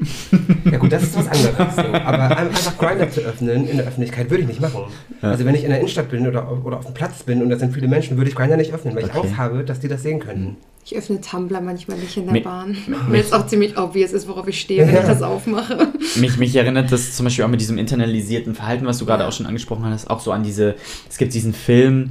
[0.70, 1.76] Ja gut, das ist was anderes.
[1.76, 1.82] So.
[1.82, 4.82] Aber ein- einfach Grinder zu öffnen in der Öffentlichkeit würde ich nicht machen.
[5.22, 7.58] Also wenn ich in der Innenstadt bin oder, oder auf dem Platz bin und da
[7.58, 9.20] sind viele Menschen, würde ich Grinder nicht öffnen, weil ich Okay.
[9.20, 10.56] Angst habe, dass die das sehen könnten.
[10.84, 12.76] Ich öffne Tumblr manchmal nicht in der Mi- Bahn.
[13.08, 15.88] Weil es auch ziemlich obvious ist, worauf ich stehe, wenn ich das aufmache.
[16.16, 19.32] Mich, mich erinnert das zum Beispiel auch mit diesem internalisierten Verhalten, was du gerade auch
[19.32, 20.76] schon angesprochen hast, auch so an diese,
[21.08, 22.10] es gibt diesen Film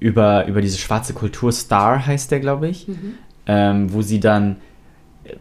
[0.00, 2.86] über, über diese schwarze Kultur, Star heißt der, glaube ich,
[3.46, 4.56] ähm, wo sie dann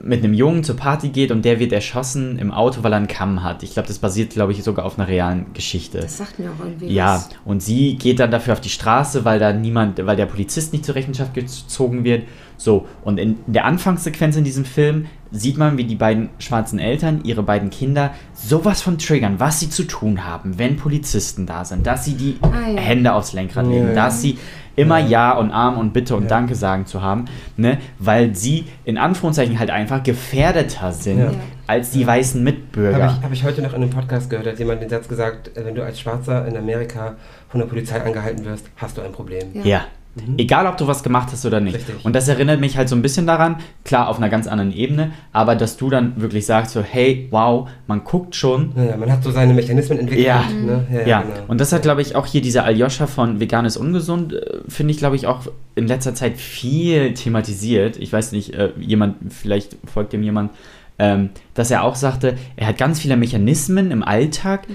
[0.01, 3.07] mit einem Jungen zur Party geht und der wird erschossen im Auto, weil er einen
[3.07, 3.63] Kamm hat.
[3.63, 5.99] Ich glaube, das basiert, glaube ich, sogar auf einer realen Geschichte.
[5.99, 7.29] Das sagt mir auch irgendwie Ja, was.
[7.45, 10.85] und sie geht dann dafür auf die Straße, weil da niemand, weil der Polizist nicht
[10.85, 12.23] zur Rechenschaft gezogen wird.
[12.57, 17.21] So, und in der Anfangssequenz in diesem Film sieht man, wie die beiden schwarzen Eltern
[17.23, 21.85] ihre beiden Kinder sowas von triggern, was sie zu tun haben, wenn Polizisten da sind,
[21.85, 22.79] dass sie die Ah, ja.
[22.81, 23.93] Hände aufs Lenkrad Ja, legen, ja.
[23.93, 24.38] dass sie
[24.78, 26.30] immer Ja und Arm und Bitte und Ja.
[26.30, 27.25] Danke sagen zu haben,
[27.57, 31.32] ne, weil sie in Anführungszeichen halt einfach gefährdeter sind Ja.
[31.67, 33.03] als die weißen Mitbürger.
[33.03, 35.55] Habe ich, hab ich heute noch in einem Podcast gehört, hat jemand den Satz gesagt,
[35.57, 37.15] äh, wenn du als Schwarzer in Amerika
[37.49, 39.47] von der Polizei angehalten wirst, hast du ein Problem.
[39.63, 39.82] Ja.
[40.20, 40.34] Ja.
[40.38, 41.76] Egal, ob du was gemacht hast oder nicht.
[41.76, 41.95] Richtig.
[42.03, 45.11] Und das erinnert mich halt so ein bisschen daran, klar, auf einer ganz anderen Ebene,
[45.34, 48.72] aber dass du dann wirklich sagst, so, hey, wow, man guckt schon.
[48.76, 50.26] Ja, man hat so seine Mechanismen entwickelt.
[50.28, 50.43] Ja.
[50.49, 50.86] ne?
[50.91, 51.36] ja, Ja, genau.
[51.47, 54.91] und das hat, glaube ich, auch hier dieser Aljoscha von Vegan ist ungesund, äh, finde
[54.91, 55.41] ich, glaube ich, auch
[55.76, 57.97] in letzter Zeit viel thematisiert.
[57.97, 60.51] Ich weiß nicht, äh, jemand, vielleicht folgt dem jemand,
[60.99, 64.74] ähm, dass er auch sagte, er hat ganz viele Mechanismen im Alltag, f-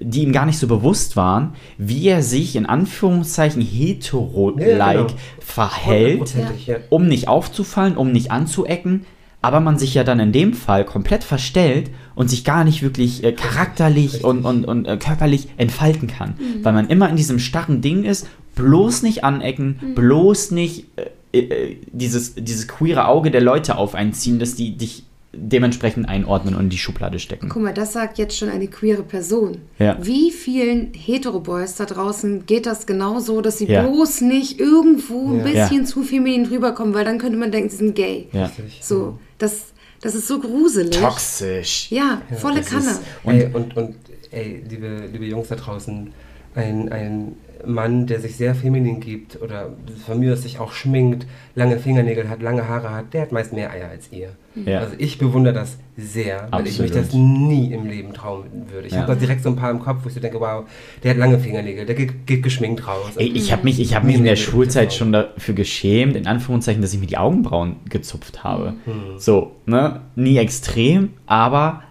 [0.00, 5.14] die ihm gar nicht so bewusst waren, wie er sich in Anführungszeichen hetero-like Ja, genau.
[5.40, 6.34] verhält,
[6.66, 6.76] ja.
[6.88, 9.04] um nicht aufzufallen, um nicht anzuecken,
[9.42, 13.24] aber man sich ja dann in dem Fall komplett verstellt und sich gar nicht wirklich
[13.24, 14.24] äh, charakterlich Richtig.
[14.24, 16.34] und, und, und äh, körperlich entfalten kann.
[16.62, 20.86] Weil man immer in diesem starren Ding ist, bloß nicht anecken, bloß nicht
[21.32, 26.08] äh, äh, dieses, dieses queere Auge der Leute auf einen ziehen, dass die dich dementsprechend
[26.08, 27.48] einordnen und in die Schublade stecken.
[27.48, 29.58] Guck mal, das sagt jetzt schon eine queere Person.
[29.78, 29.96] Ja.
[30.00, 33.86] Wie vielen Hetero-Boys da draußen geht das genauso, dass sie Ja.
[33.86, 35.44] bloß nicht irgendwo ein Ja.
[35.44, 35.84] bisschen Ja.
[35.84, 38.28] zu feminin rüberkommen, weil dann könnte man denken, sie sind gay.
[38.32, 38.46] Ja.
[38.46, 38.80] Richtig.
[38.82, 39.66] So, das,
[40.00, 40.98] das ist so gruselig.
[40.98, 41.86] Toxisch.
[41.90, 42.90] Ja, volle Kanne.
[42.90, 43.94] ist- Und, ey, und, und
[44.32, 46.12] ey, liebe, liebe Jungs da draußen,
[46.54, 47.32] ein, ein
[47.66, 49.70] Mann, der sich sehr feminin gibt oder
[50.06, 53.52] von mir aus sich auch schminkt, lange Fingernägel hat, lange Haare hat, der hat meist
[53.52, 54.30] mehr Eier als ihr.
[54.64, 54.80] Ja.
[54.80, 57.08] Also ich bewundere das sehr, weil ich mich Absolut.
[57.08, 58.86] das nie im Leben trauen würde.
[58.86, 59.00] Ich Ja.
[59.02, 60.64] habe da direkt so ein paar im Kopf, wo ich so denke, wow,
[61.02, 63.12] der hat lange Fingernägel, der geht, geht geschminkt raus.
[63.16, 66.80] Ey, ich habe mich, ich hab mich in der Schulzeit schon dafür geschämt, in Anführungszeichen,
[66.82, 68.74] dass ich mir die Augenbrauen gezupft habe.
[68.86, 69.18] Mhm.
[69.18, 70.00] So, ne?
[70.16, 71.82] Nie extrem, aber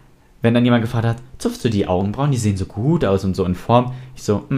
[0.42, 3.36] wenn dann jemand gefragt hat, zupfst du die Augenbrauen, die sehen so gut aus und
[3.36, 3.94] so in Form.
[4.16, 4.56] Ich so, mm,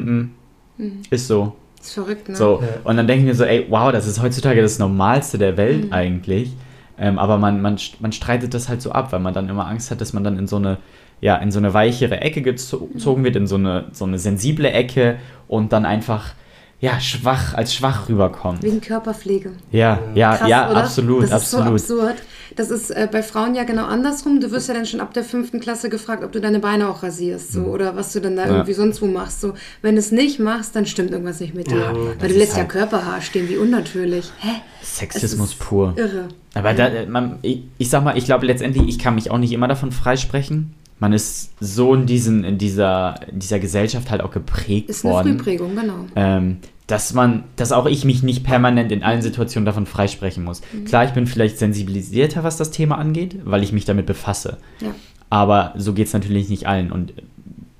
[0.79, 1.55] -mm, ist so.
[1.81, 2.35] ist verrückt, ne?
[2.35, 2.59] So.
[2.61, 2.67] Ja.
[2.83, 5.85] Und dann denke ich mir so, ey, wow, das ist heutzutage das Normalste der Welt
[5.87, 5.93] Mhm.
[5.93, 6.53] eigentlich.
[6.99, 9.89] Ähm, aber man, man, man streitet das halt so ab, weil man dann immer Angst
[9.89, 10.77] hat, dass man dann in so eine,
[11.19, 12.93] ja, in so eine weichere Ecke gezo- Mhm.
[12.93, 15.17] gezogen wird, in so eine, so eine sensible Ecke
[15.47, 16.33] und dann einfach,
[16.81, 18.63] ja, schwach, als schwach rüberkommt.
[18.63, 19.51] Wegen Körperpflege.
[19.71, 20.77] Ja, ja, Krass, ja, oder?
[20.83, 21.79] absolut, das ist absolut.
[21.79, 22.15] so absurd.
[22.57, 24.41] Das ist äh, bei Frauen ja genau andersrum.
[24.41, 27.01] Du wirst ja dann schon ab der fünften Klasse gefragt, ob du deine Beine auch
[27.01, 28.49] rasierst so, oder was du dann da Mhm.
[28.49, 28.55] Ja.
[28.57, 29.39] irgendwie sonst wo machst.
[29.39, 29.53] So.
[29.81, 31.77] Wenn du es nicht machst, dann stimmt irgendwas nicht mit dir.
[31.77, 34.31] Ja, Weil du ist lässt ja halt- Körperhaar stehen, wie unnatürlich.
[34.39, 34.49] Hä?
[34.81, 35.93] Sexismus ist pur.
[35.95, 36.27] Irre.
[36.55, 39.37] Aber da, äh, man, ich, ich sag mal, ich glaube letztendlich, ich kann mich auch
[39.37, 40.73] nicht immer davon freisprechen.
[41.01, 45.13] Man ist so in, diesen, in, dieser, in dieser Gesellschaft halt auch geprägt Ist eine
[45.15, 45.37] worden.
[45.39, 46.05] Frühprägung, genau.
[46.15, 50.61] ähm, dass man, dass auch ich mich nicht permanent in allen Situationen davon freisprechen muss.
[50.85, 54.57] Klar, ich bin vielleicht sensibilisierter, was das Thema angeht, weil ich mich damit befasse.
[54.79, 54.93] Ja.
[55.31, 56.91] Aber so geht es natürlich nicht allen.
[56.91, 57.13] Und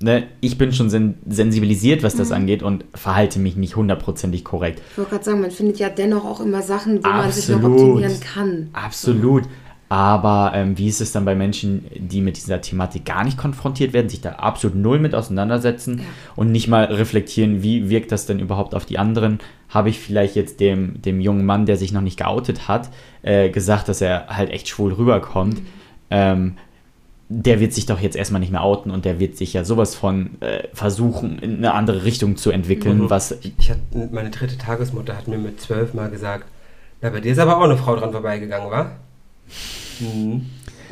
[0.00, 2.34] ne, ich bin schon sen sensibilisiert, was das Mhm.
[2.36, 4.82] angeht und verhalte mich nicht hundertprozentig korrekt.
[4.92, 7.56] Ich wollte gerade sagen, man findet ja dennoch auch immer Sachen, wo man sich noch
[7.58, 7.80] Absolut.
[7.80, 8.68] optimieren kann.
[8.72, 9.44] Absolut.
[9.92, 13.92] Aber ähm, wie ist es dann bei Menschen, die mit dieser Thematik gar nicht konfrontiert
[13.92, 16.04] werden, sich da absolut null mit auseinandersetzen Ja.
[16.34, 19.38] und nicht mal reflektieren, wie wirkt das denn überhaupt auf die anderen?
[19.68, 22.88] Habe ich vielleicht jetzt dem, dem jungen Mann, der sich noch nicht geoutet hat,
[23.20, 25.58] äh, gesagt, dass er halt echt schwul rüberkommt?
[25.60, 25.66] Mhm.
[26.08, 26.56] Ähm,
[27.28, 29.94] der wird sich doch jetzt erstmal nicht mehr outen und der wird sich ja sowas
[29.94, 33.10] von äh, versuchen, in eine andere Richtung zu entwickeln, Mhm.
[33.10, 33.80] was Ich hatte,
[34.10, 36.46] meine dritte Tagesmutter hat mir mit zwölf mal gesagt,
[37.02, 38.92] na, bei dir ist aber auch eine Frau dran vorbeigegangen, wa?
[40.00, 40.46] Mhm.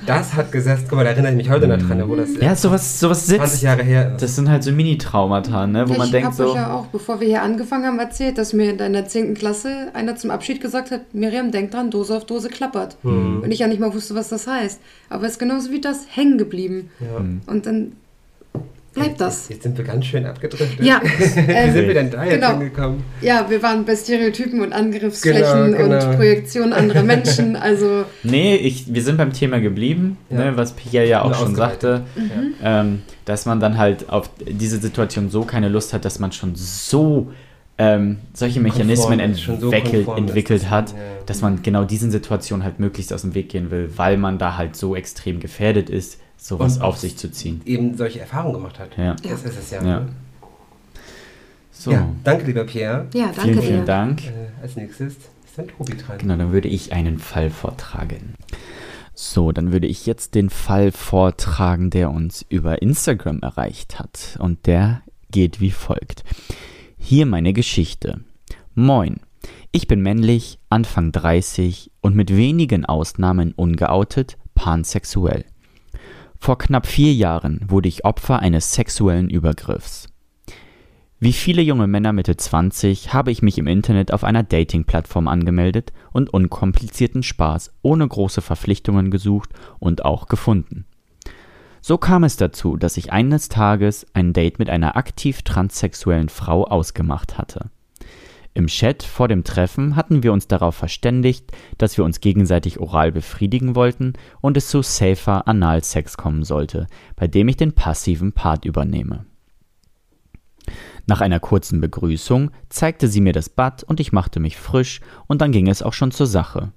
[0.07, 2.57] Das hat gesessen, guck mal, da erinnere ich mich heute noch dran, wo das ja,
[2.57, 3.63] sowas, sowas 20 sitzt.
[3.63, 4.23] Jahre her ist.
[4.23, 5.89] Das sind halt so Mini-Traumata, ne?
[5.89, 6.51] wo man ich denkt habe so.
[6.51, 9.35] euch ja auch, bevor wir hier angefangen haben, erzählt, dass mir in deiner 10.
[9.35, 12.97] Klasse einer zum Abschied gesagt hat, Miriam, denk dran, Dose auf Dose klappert.
[13.03, 13.43] Hm.
[13.43, 14.81] Und ich ja nicht mal wusste, was das heißt.
[15.11, 16.91] Aber es ist genauso wie das hängen geblieben.
[17.01, 17.19] Ja.
[17.53, 17.93] Und dann
[18.93, 19.49] bleibt das.
[19.49, 20.85] Jetzt sind wir ganz schön abgedriftet.
[20.85, 22.51] Ja, Wie ähm, sind wir denn da jetzt genau.
[22.59, 23.03] hingekommen?
[23.21, 26.07] ja, wir waren bei Stereotypen und Angriffsflächen Genau, genau.
[26.09, 27.57] und Projektionen anderer Menschen.
[27.61, 30.39] Also Nee, ich, wir sind beim Thema geblieben, Ja.
[30.39, 32.55] ne, was Pierre ja auch schon sagte, ausgeweitet.
[32.63, 36.55] ähm, dass man dann halt auf diese Situation so keine Lust hat, dass man schon
[36.57, 37.31] so
[37.79, 39.81] ähm, solche Mechanismen schon so dass
[40.19, 40.97] entwickelt das- hat, ja.
[41.27, 44.59] dass man genau diesen Situationen halt möglichst aus dem Weg gehen will, weil man da
[44.59, 47.61] halt so extrem gefährdet ist, sowas Und auf sich zu ziehen.
[47.65, 48.97] Eben solche Erfahrungen gemacht hat.
[48.97, 49.15] Ja.
[49.23, 49.85] Das ist es ja.
[49.85, 50.07] Ja.
[51.71, 52.09] So, ja.
[52.25, 53.07] Danke, lieber Pierre.
[53.15, 54.25] ja, danke vielen, vielen Dank.
[54.27, 56.19] Äh, als nächstes ist dann Tobi dran.
[56.19, 58.35] Genau, dann würde ich einen Fall vortragen.
[59.15, 64.39] So, dann würde ich jetzt den Fall vortragen, der uns über Instagram erreicht hat.
[64.41, 66.25] Und der geht wie folgt.
[66.97, 68.21] Hier meine Geschichte.
[68.75, 69.21] Moin.
[69.73, 75.45] Ich bin männlich, Anfang 30 und mit wenigen Ausnahmen ungeoutet, pansexuell.
[76.43, 80.09] Vor knapp vier Jahren wurde ich Opfer eines sexuellen Übergriffs.
[81.19, 85.93] Wie viele junge Männer Mitte 20 habe ich mich im Internet auf einer Dating-Plattform angemeldet
[86.13, 90.87] und unkomplizierten Spaß ohne große Verpflichtungen gesucht und auch gefunden.
[91.83, 96.65] So kam es dazu, dass ich eines Tages ein Date mit einer aktiv transsexuellen Frau
[96.65, 97.71] ausgemacht hatte.
[98.53, 103.13] Im Chat vor dem Treffen hatten wir uns darauf verständigt, dass wir uns gegenseitig oral
[103.13, 108.65] befriedigen wollten und es zu safer Analsex kommen sollte, bei dem ich den passiven Part
[108.65, 109.25] übernehme.
[111.07, 115.41] Nach einer kurzen Begrüßung zeigte sie mir das Bad und ich machte mich frisch und
[115.41, 116.73] dann ging es auch schon zur Sache.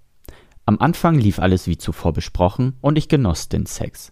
[0.65, 4.11] Am Anfang lief alles wie zuvor besprochen und ich genoss den Sex.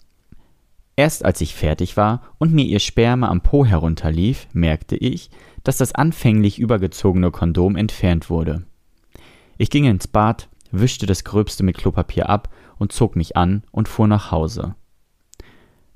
[0.96, 5.30] Erst als ich fertig war und mir ihr Sperma am Po herunterlief, merkte ich,
[5.64, 8.64] dass das anfänglich übergezogene Kondom entfernt wurde.
[9.58, 13.88] Ich ging ins Bad, wischte das Gröbste mit Klopapier ab und zog mich an und
[13.88, 14.76] fuhr nach Hause.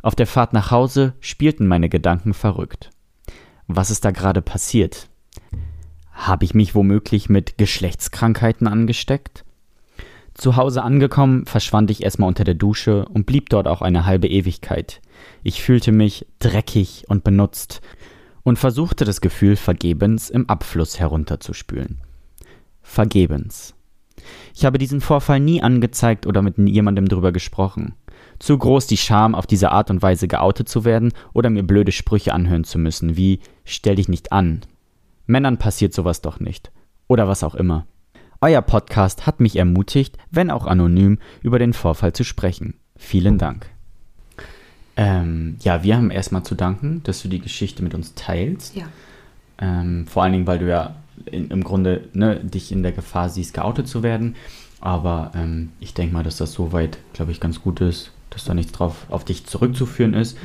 [0.01, 2.91] Auf der Fahrt nach Hause spielten meine Gedanken verrückt.
[3.67, 5.09] Was ist da gerade passiert?
[6.11, 9.44] Habe ich mich womöglich mit Geschlechtskrankheiten angesteckt?
[10.35, 14.27] Zu Hause angekommen, verschwand ich erstmal unter der Dusche und blieb dort auch eine halbe
[14.27, 15.01] Ewigkeit.
[15.43, 17.81] Ich fühlte mich dreckig und benutzt
[18.43, 21.99] und versuchte das Gefühl vergebens im Abfluss herunterzuspülen.
[22.81, 23.75] Vergebens.
[24.53, 27.95] Ich habe diesen Vorfall nie angezeigt oder mit jemandem drüber gesprochen.
[28.37, 31.93] Zu groß die Scham, auf diese Art und Weise geoutet zu werden oder mir blöde
[31.93, 34.61] Sprüche anhören zu müssen, wie stell dich nicht an.
[35.27, 36.71] Männern passiert sowas doch nicht.
[37.07, 37.87] Oder was auch immer.
[38.41, 42.75] Euer Podcast hat mich ermutigt, wenn auch anonym, über den Vorfall zu sprechen.
[42.97, 43.67] Vielen Dank.
[44.97, 48.75] Ähm, ja, wir haben erstmal zu danken, dass du die Geschichte mit uns teilst.
[48.75, 48.85] Ja.
[49.59, 53.29] Ähm, vor allen Dingen, weil du ja in, im Grunde ne, dich in der Gefahr
[53.29, 54.35] siehst, geoutet zu werden.
[54.81, 58.53] Aber ähm, ich denke mal, dass das soweit, glaube ich, ganz gut ist, dass da
[58.53, 60.37] nichts drauf auf dich zurückzuführen ist.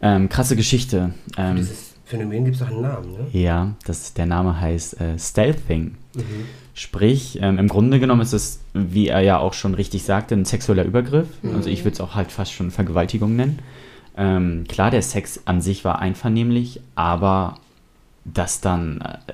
[0.00, 1.14] Ähm, krasse Geschichte.
[1.36, 3.26] Ähm, Dieses Phänomen gibt es auch einen Namen, ne?
[3.32, 5.96] ja, das, der Name heißt äh, Stealthing.
[6.14, 6.22] Mhm.
[6.78, 10.44] Sprich, ähm, im Grunde genommen ist es, wie er ja auch schon richtig sagte, ein
[10.44, 11.26] sexueller Übergriff.
[11.54, 13.60] Also ich würde es auch halt fast schon Vergewaltigung nennen.
[14.14, 17.54] Ähm, klar, der Sex an sich war einvernehmlich, aber
[18.26, 19.32] das dann, äh,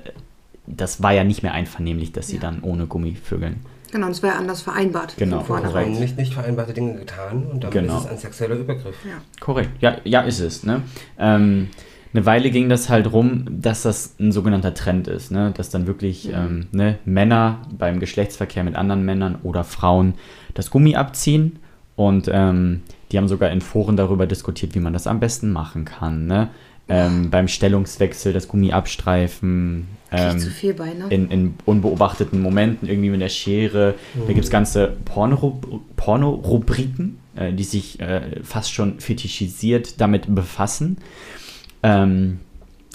[0.67, 2.43] das war ja nicht mehr einvernehmlich, dass sie Ja.
[2.43, 3.57] dann ohne Gummi vögeln.
[3.91, 5.15] Genau, das war ja anders vereinbart.
[5.17, 5.93] Genau, vornherein.
[5.95, 7.97] haben nicht, nicht vereinbarte Dinge getan und damit Genau.
[7.97, 8.95] ist es ein sexueller Übergriff.
[9.05, 9.21] Ja.
[9.41, 10.63] Korrekt, ja, ja ist es.
[10.63, 10.81] Ne?
[11.19, 11.69] Ähm,
[12.13, 15.51] eine Weile ging das halt rum, dass das ein sogenannter Trend ist, ne?
[15.55, 20.13] dass dann wirklich ähm, ne, Männer beim Geschlechtsverkehr mit anderen Männern oder Frauen
[20.53, 21.59] das Gummi abziehen
[21.95, 25.85] und ähm, die haben sogar in Foren darüber diskutiert, wie man das am besten machen
[25.85, 26.25] kann.
[26.27, 26.49] Ne?
[26.89, 31.05] Ähm, beim Stellungswechsel das Gummi abstreifen, ähm, zu viel bei, ne?
[31.09, 33.95] in, in unbeobachteten Momenten irgendwie mit der Schere.
[34.27, 35.61] Da gibt es ganze Porno-
[35.95, 40.97] Porno-Rubriken, äh, die sich äh, fast schon fetischisiert damit befassen.
[41.83, 42.39] Ähm,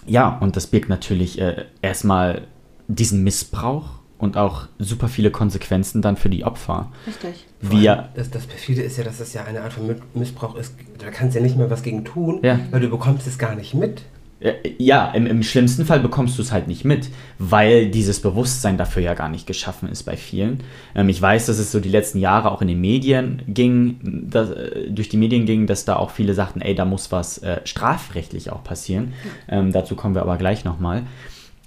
[0.07, 2.43] ja, und das birgt natürlich äh, erstmal
[2.89, 3.85] diesen Missbrauch
[4.17, 6.91] und auch super viele Konsequenzen dann für die Opfer.
[7.07, 7.47] Richtig.
[7.61, 10.75] Wir, Das, das perfide ist ja, dass das ja eine Art von Mi- Missbrauch ist.
[10.99, 12.59] Da kannst du ja nicht mehr was gegen tun, Ja.
[12.71, 14.03] weil du bekommst es gar nicht mit.
[14.41, 17.09] Äh, ja, im, im schlimmsten Fall bekommst du es halt nicht mit,
[17.39, 20.63] weil dieses Bewusstsein dafür ja gar nicht geschaffen ist bei vielen.
[20.95, 23.99] Ähm, ich weiß, dass es so die letzten Jahre auch in den Medien ging,
[24.31, 27.39] dass, äh, durch die Medien ging, dass da auch viele sagten, ey, da muss was
[27.39, 29.13] äh, strafrechtlich auch passieren.
[29.49, 31.03] Ähm, dazu kommen wir aber gleich nochmal,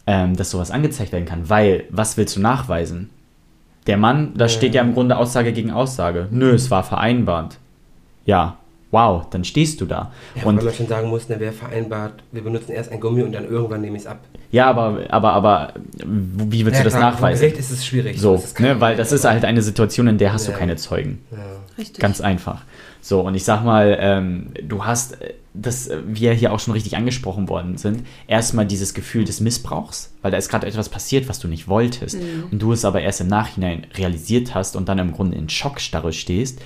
[0.07, 3.09] ähm, dass sowas angezeigt werden kann, weil was willst du nachweisen?
[3.87, 6.27] Der Mann, da steht ja im Grunde Aussage gegen Aussage.
[6.31, 7.57] Nö, es war vereinbart.
[8.25, 8.59] Ja,
[8.91, 10.11] wow, dann stehst du da.
[10.35, 13.23] Ja, und weil man schon sagen muss, ne, wer vereinbart, wir benutzen erst ein Gummi
[13.23, 14.19] und dann irgendwann nehme ich es ab.
[14.51, 15.73] Ja, aber, aber, aber
[16.05, 17.41] wie willst Ja, du das klar, nachweisen?
[17.41, 18.19] Gericht ist es schwierig.
[18.19, 20.57] So, Das ne, weil das ist halt eine Situation, in der hast du Ja.
[20.57, 21.23] keine Zeugen.
[21.31, 21.37] Ja.
[21.77, 21.99] Richtig.
[22.01, 22.63] Ganz einfach.
[23.03, 26.59] So, und ich sag mal, ähm, du hast, äh, das, äh, wie ja hier auch
[26.59, 30.89] schon richtig angesprochen worden sind, erstmal dieses Gefühl des Missbrauchs, weil da ist gerade etwas
[30.89, 32.17] passiert, was du nicht wolltest.
[32.51, 36.13] Und du es aber erst im Nachhinein realisiert hast und dann im Grunde in Schockstarre
[36.13, 36.61] stehst.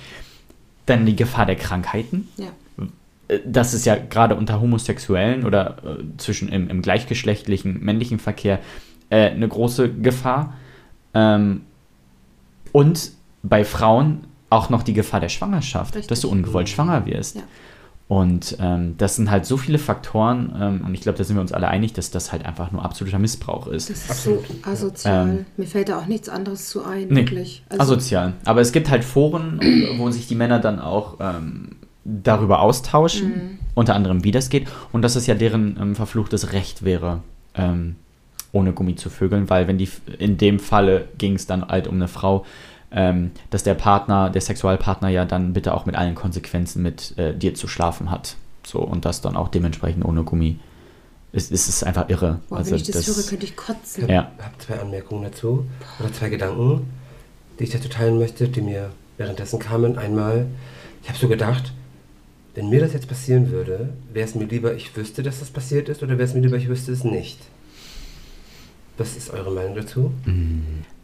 [0.86, 2.46] Dann die Gefahr der Krankheiten, Ja.
[3.44, 8.60] das ist ja gerade unter Homosexuellen oder äh, zwischen im, im gleichgeschlechtlichen männlichen Verkehr
[9.10, 10.54] äh, eine große Gefahr.
[11.12, 11.62] Ähm,
[12.72, 13.10] und
[13.42, 16.08] bei Frauen auch noch die Gefahr der Schwangerschaft, Richtig.
[16.08, 17.36] dass du ungewollt schwanger wirst.
[17.36, 17.42] Ja.
[18.08, 21.40] Und ähm, das sind halt so viele Faktoren, ähm, und ich glaube, da sind wir
[21.40, 23.90] uns alle einig, dass das halt einfach nur absoluter Missbrauch ist.
[23.90, 24.46] Das ist Absolut.
[24.46, 25.28] so asozial.
[25.28, 27.64] Ähm, Mir fällt da auch nichts anderes zu ein, Nee, wirklich.
[27.68, 28.34] Also, Asozial.
[28.44, 29.58] Aber es gibt halt Foren,
[29.98, 31.70] wo sich die Männer dann auch ähm,
[32.04, 33.58] darüber austauschen, Mhm.
[33.74, 34.68] unter anderem, wie das geht.
[34.92, 37.22] Und dass es ja deren ähm, verfluchtes Recht wäre,
[37.56, 37.96] ähm,
[38.52, 39.88] ohne Gummi zu vögeln, weil wenn die
[40.20, 42.46] in dem Falle ging es dann halt um eine Frau,
[42.92, 47.34] ähm, dass der Partner, der Sexualpartner ja dann bitte auch mit allen Konsequenzen mit äh,
[47.36, 48.36] dir zu schlafen hat.
[48.64, 50.58] So, und das dann auch dementsprechend ohne Gummi.
[51.32, 52.40] Es, es ist einfach irre.
[52.48, 54.04] boah, also wenn ich das, höre, könnte ich kotzen.
[54.04, 54.24] Ich Ja.
[54.24, 55.66] habe hab zwei Anmerkungen dazu
[56.00, 56.86] oder zwei Gedanken,
[57.58, 59.98] die ich dazu teilen möchte, die mir währenddessen kamen.
[59.98, 60.46] Einmal,
[61.02, 61.72] ich habe so gedacht,
[62.54, 65.88] wenn mir das jetzt passieren würde, wäre es mir lieber, ich wüsste, dass das passiert
[65.90, 67.38] ist, oder wäre es mir lieber, ich wüsste es nicht?
[68.96, 70.10] Was ist eure Meinung dazu?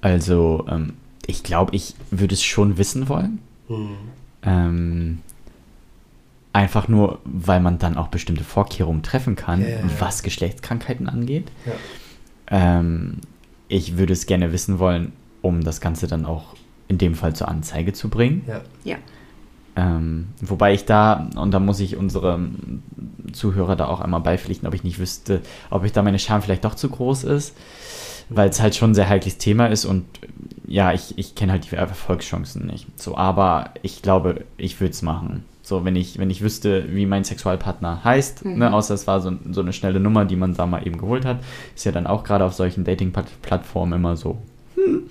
[0.00, 0.94] Also, ähm,
[1.26, 3.38] ich glaube, ich würde es schon wissen wollen.
[3.68, 3.96] Hm.
[4.42, 5.18] Ähm,
[6.52, 9.78] einfach nur, weil man dann auch bestimmte Vorkehrungen treffen kann, ja.
[9.98, 11.50] was Geschlechtskrankheiten angeht.
[11.66, 11.72] Ja.
[12.80, 13.18] Ähm,
[13.68, 16.54] ich würde es gerne wissen wollen, um das Ganze dann auch
[16.88, 18.44] in dem Fall zur Anzeige zu bringen.
[18.46, 18.60] Ja.
[18.84, 18.96] Ja.
[19.74, 22.38] Ähm, wobei ich da, und da muss ich unsere
[23.32, 26.64] Zuhörer da auch einmal beipflichten, ob ich nicht wüsste, ob ich da meine Scham vielleicht
[26.64, 27.56] doch zu groß ist.
[28.34, 30.04] Weil es halt schon ein sehr heikles Thema ist und
[30.66, 32.86] ja, ich, ich kenne halt die Erfolgschancen nicht.
[32.96, 35.44] So, aber ich glaube, ich würde es machen.
[35.62, 38.58] So, wenn ich, wenn ich wüsste, wie mein Sexualpartner heißt, Mhm.
[38.58, 41.24] ne, außer es war so, so eine schnelle Nummer, die man da mal eben geholt
[41.24, 41.40] hat,
[41.74, 44.38] ist ja dann auch gerade auf solchen Dating-Plattformen immer so.
[44.74, 45.02] Hm,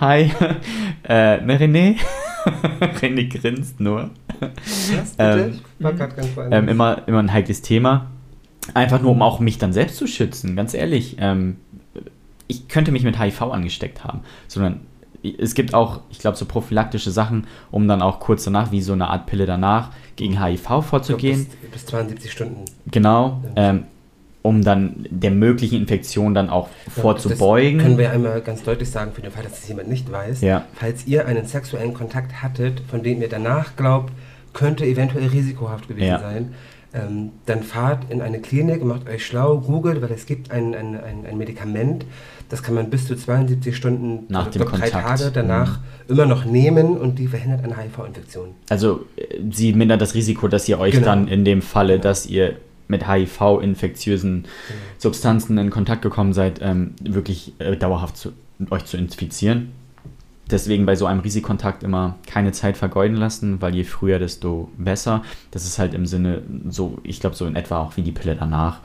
[0.00, 0.30] hi,
[1.08, 1.96] äh, ne René?
[3.00, 4.10] René grinst nur.
[5.18, 6.58] Ähm, ich war gerade ganz woanders.
[6.62, 8.06] Ähm, immer, immer ein heikles Thema.
[8.74, 11.16] Einfach nur, um auch mich dann selbst zu schützen, ganz ehrlich.
[11.20, 11.56] Ähm,
[12.48, 14.80] ich könnte mich mit HIV angesteckt haben, sondern
[15.38, 18.92] es gibt auch, ich glaube, so prophylaktische Sachen, um dann auch kurz danach, wie so
[18.92, 21.46] eine Art Pille danach, gegen HIV glaub, vorzugehen.
[21.62, 22.64] Bis, bis 72 Stunden.
[22.90, 23.84] Genau, ähm,
[24.42, 27.78] um dann der möglichen Infektion dann auch Ja, vorzubeugen.
[27.78, 30.40] Das können wir einmal ganz deutlich sagen, für den Fall, dass es jemand nicht weiß.
[30.42, 30.64] Ja.
[30.74, 34.12] Falls ihr einen sexuellen Kontakt hattet, von dem ihr danach glaubt,
[34.52, 36.20] könnte eventuell risikohaft gewesen Ja.
[36.20, 36.54] sein,
[36.94, 40.94] ähm, dann fahrt in eine Klinik, macht euch schlau, googelt, weil es gibt ein, ein,
[40.94, 42.06] ein, ein Medikament,
[42.48, 45.18] das kann man bis zu 72 Stunden, Nach dem glaub, drei Kontakt.
[45.20, 48.48] Tage danach immer noch nehmen und die verhindert eine HIV-Infektion.
[48.68, 51.06] Also äh, sie mindert das Risiko, dass ihr euch Genau.
[51.06, 52.02] dann in dem Falle, Genau.
[52.04, 52.56] dass ihr
[52.88, 54.44] mit HIV-infektiösen
[54.98, 58.32] Substanzen in Kontakt gekommen seid, ähm, wirklich äh, dauerhaft zu,
[58.70, 59.72] euch zu infizieren.
[60.50, 65.22] Deswegen bei so einem Risikokontakt immer keine Zeit vergeuden lassen, weil je früher, desto besser.
[65.50, 68.36] Das ist halt im Sinne so, ich glaube, so in etwa auch wie die Pille
[68.36, 68.80] danach,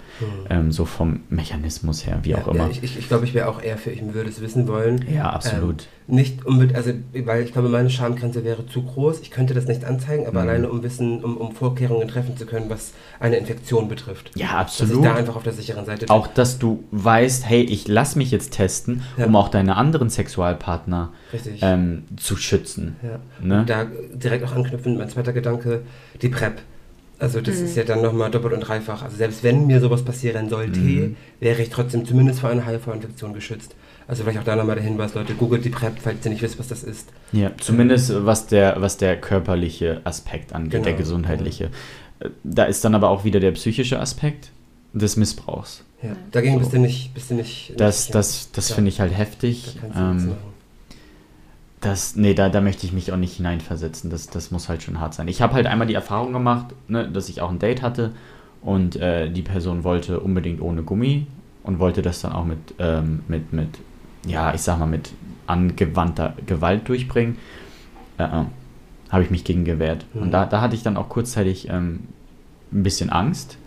[0.50, 2.64] ähm, so vom Mechanismus her, wie auch ja, immer.
[2.66, 5.06] Ja, ich ich, ich glaube, ich wäre auch eher für, ich würde es wissen wollen.
[5.14, 5.84] Ja, absolut.
[5.84, 6.92] Ähm, nicht unbedingt, also
[7.26, 9.20] weil ich glaube, meine Schamgrenze wäre zu groß.
[9.22, 10.50] Ich könnte das nicht anzeigen, aber Mhm.
[10.50, 14.32] alleine um wissen, um, um Vorkehrungen treffen zu können, was eine Infektion betrifft.
[14.36, 15.06] ja, Dass ich absolut.
[15.06, 16.10] da einfach auf der sicheren Seite bin.
[16.10, 19.26] Auch, dass du weißt, hey, ich lass mich jetzt testen, Ja.
[19.28, 21.14] um auch deine anderen Sexualpartner
[21.62, 22.96] ähm, zu schützen.
[23.04, 23.20] ja.
[23.46, 23.60] ne?
[23.62, 25.82] Und da direkt auch anknüpfen, mein zweiter Gedanke,
[26.22, 26.62] die PrEP.
[27.20, 29.04] Also das ist ja dann nochmal doppelt und dreifach.
[29.04, 31.16] Also selbst wenn mir sowas passieren sollte, Mhm.
[31.40, 33.76] wäre ich trotzdem zumindest vor einer HIV-Infektion geschützt.
[34.08, 36.60] Also vielleicht auch da nochmal der Hinweis, Leute, googelt die PrEP, falls ihr nicht wisst,
[36.60, 37.10] was das ist.
[37.32, 41.70] Ja, zumindest äh, was der, was der körperliche Aspekt angeht, Genau, der gesundheitliche.
[42.20, 44.50] Äh, Da ist dann aber auch wieder der psychische Aspekt
[44.94, 45.84] des Missbrauchs.
[46.04, 46.10] Ja.
[46.32, 46.60] Dagegen So.
[46.60, 47.74] bist du nicht, bist du nicht.
[47.78, 48.76] Das, nicht das, das Ja.
[48.76, 49.78] finde ich halt Da heftig.
[49.82, 50.32] nichts Ähm,
[51.80, 54.10] das, nee, da, da möchte ich mich auch nicht hineinversetzen.
[54.12, 55.28] Das, das muss halt schon hart sein.
[55.28, 58.12] Ich habe halt einmal die Erfahrung gemacht, ne, dass ich auch ein Date hatte
[58.62, 61.26] und äh, die Person wollte unbedingt ohne Gummi
[61.64, 63.70] und wollte das dann auch mit, ähm, mit, mit,
[64.26, 65.12] ja, ich sag mal, mit
[65.48, 67.38] angewandter Gewalt durchbringen.
[68.18, 68.46] Äh, äh,
[69.10, 70.06] habe ich mich gegen gewehrt.
[70.14, 70.22] Mhm.
[70.24, 72.02] Und da, da hatte ich dann auch kurzzeitig ähm,
[72.72, 73.58] ein bisschen Angst,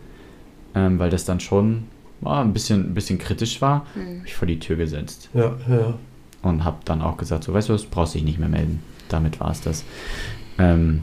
[0.74, 1.84] ähm, weil das dann schon
[2.22, 3.86] ja, ein, bisschen, ein bisschen kritisch war.
[3.94, 4.20] Mhm.
[4.20, 5.94] Hab ich vor die Tür gesetzt Ja, ja.
[6.42, 8.82] und habe dann auch gesagt, so weißt du was, brauchst dich nicht mehr melden.
[9.08, 9.84] Damit war es das.
[10.58, 11.02] Ähm,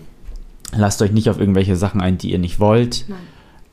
[0.76, 3.06] lasst euch nicht auf irgendwelche Sachen ein, die ihr nicht wollt.
[3.08, 3.20] Nein.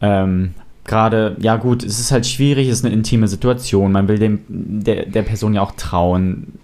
[0.01, 0.55] Ähm,
[0.89, 3.93] Gerade, ja gut, es ist halt schwierig, es ist eine intime Situation.
[3.93, 6.55] Man will dem, der, der Person ja auch trauen.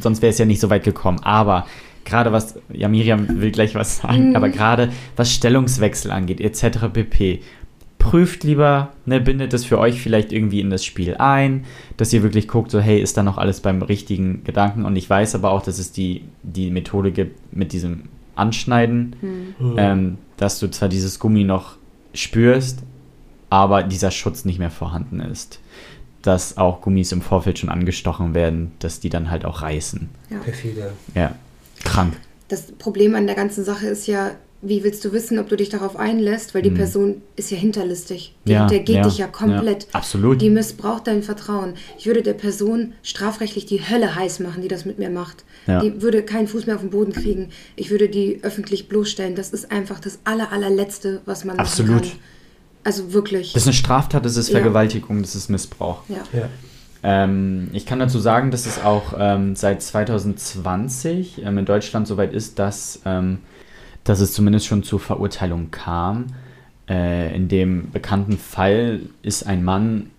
[0.00, 1.18] Sonst wäre es ja nicht so weit gekommen.
[1.22, 1.66] Aber
[2.04, 4.36] gerade was, ja, Miriam will gleich was sagen, Mhm.
[4.36, 6.86] aber gerade was Stellungswechsel angeht, etc.
[6.92, 7.40] pp.
[7.98, 11.64] Prüft lieber, ne, bindet es für euch vielleicht irgendwie in das Spiel ein,
[11.96, 14.84] dass ihr wirklich guckt, so, hey, ist da noch alles beim richtigen Gedanken?
[14.84, 18.02] Und ich weiß aber auch, dass es die, die Methode gibt mit diesem
[18.36, 19.54] Anschneiden, Mhm.
[19.58, 19.74] Hm.
[19.78, 21.76] ähm, dass du zwar dieses Gummi noch
[22.14, 22.82] spürst,
[23.50, 25.60] aber dieser Schutz nicht mehr vorhanden ist.
[26.22, 30.08] Dass auch Gummis im Vorfeld schon angestochen werden, dass die dann halt auch reißen.
[30.30, 30.38] Ja.
[30.38, 30.92] Perfide.
[31.14, 31.34] Ja,
[31.84, 32.14] krank.
[32.48, 34.32] Das Problem an der ganzen Sache ist ja,
[34.62, 36.76] wie willst du wissen, ob du dich darauf einlässt, weil die Mhm.
[36.76, 38.34] Person ist ja hinterlistig.
[38.46, 39.84] Die, Ja, der geht ja, dich ja komplett.
[39.84, 40.40] ja, absolut.
[40.40, 41.74] Die missbraucht dein Vertrauen.
[41.98, 45.44] Ich würde der Person strafrechtlich die Hölle heiß machen, die das mit mir macht.
[45.68, 45.80] Ja.
[45.80, 47.50] Die würde keinen Fuß mehr auf den Boden kriegen.
[47.76, 49.36] Ich würde die öffentlich bloßstellen.
[49.36, 51.90] Das ist einfach das aller, allerletzte, was man Absolut.
[51.96, 52.18] machen kann.
[52.86, 53.52] Also wirklich.
[53.52, 54.60] Das ist eine Straftat, das ist Ja.
[54.60, 56.02] Vergewaltigung, das ist Missbrauch.
[56.08, 56.18] ja.
[56.32, 56.48] Ja.
[57.02, 62.32] Ähm, ich kann dazu sagen, dass es auch ähm, seit 2020 ähm, in Deutschland soweit
[62.32, 63.38] ist, dass, ähm,
[64.04, 66.26] dass es zumindest schon zur Verurteilung kam.
[66.88, 70.10] Äh, in dem bekannten Fall ist ein Mann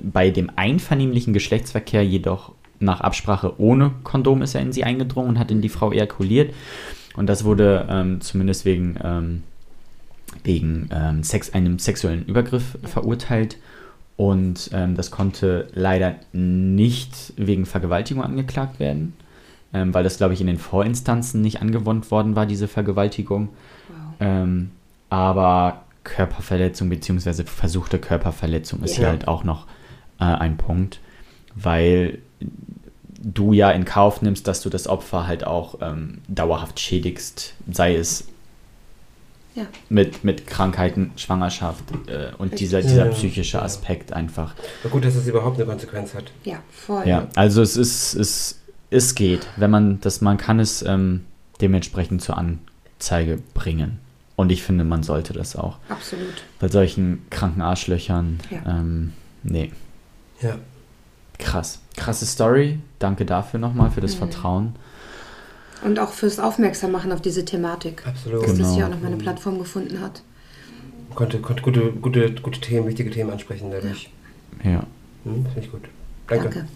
[0.00, 5.38] bei dem einvernehmlichen Geschlechtsverkehr jedoch nach Absprache ohne Kondom ist er in sie eingedrungen und
[5.38, 6.52] hat in die Frau ejakuliert.
[7.16, 9.42] Und das wurde ähm, zumindest wegen, ähm,
[10.44, 13.56] wegen ähm, Sex, einem sexuellen Übergriff verurteilt.
[14.16, 19.12] Und ähm, das konnte leider nicht wegen Vergewaltigung angeklagt werden,
[19.74, 23.48] ähm, weil das, glaube ich, in den Vorinstanzen nicht angewandt worden war, diese Vergewaltigung.
[23.88, 24.14] Wow.
[24.20, 24.70] Ähm,
[25.10, 27.44] aber Körperverletzung bzw.
[27.44, 28.98] versuchte Körperverletzung ist Ja.
[28.98, 29.66] hier halt auch noch
[30.18, 31.00] äh, ein Punkt,
[31.54, 32.18] weil
[33.20, 37.96] du ja in Kauf nimmst, dass du das Opfer halt auch ähm, dauerhaft schädigst, sei
[37.96, 38.28] es
[39.56, 39.64] Ja.
[39.88, 43.62] Mit, mit Krankheiten, Schwangerschaft äh, und dieser, dieser Ja, psychische ja.
[43.64, 44.54] Aspekt einfach.
[44.84, 46.24] Na gut, dass es überhaupt eine Konsequenz hat.
[46.44, 47.08] Ja, voll.
[47.08, 51.24] Ja, also es ist, es, es geht, wenn man das, man kann es ähm,
[51.60, 53.98] dementsprechend zur Anzeige bringen.
[54.36, 55.78] Und ich finde, man sollte das auch.
[55.88, 56.44] Absolut.
[56.60, 58.58] Bei solchen kranken Arschlöchern, Ja.
[58.80, 59.72] ähm, nee,
[60.42, 60.56] Ja.
[61.38, 61.80] krass.
[61.96, 62.78] Krasse Story.
[62.98, 64.18] Danke dafür nochmal, für das Mhm.
[64.18, 64.76] Vertrauen.
[65.84, 68.06] Und auch fürs Aufmerksammachen auf diese Thematik.
[68.06, 68.42] Absolut.
[68.42, 68.74] Dass das Genau.
[68.74, 70.22] hier auch nochmal eine Plattform gefunden hat.
[71.14, 74.10] Konnte, konnte gute, gute, gute Themen, wichtige Themen ansprechen dadurch.
[74.64, 74.86] Ja.
[75.24, 75.82] Hm, Finde ich gut.
[76.28, 76.44] Danke.
[76.50, 76.68] Danke.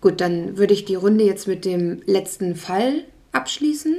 [0.00, 3.96] Gut, dann würde ich die Runde jetzt mit dem letzten Fall abschließen.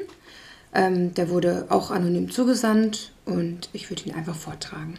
[0.73, 4.95] Ähm, der wurde auch anonym zugesandt und ich würde ihn einfach vortragen.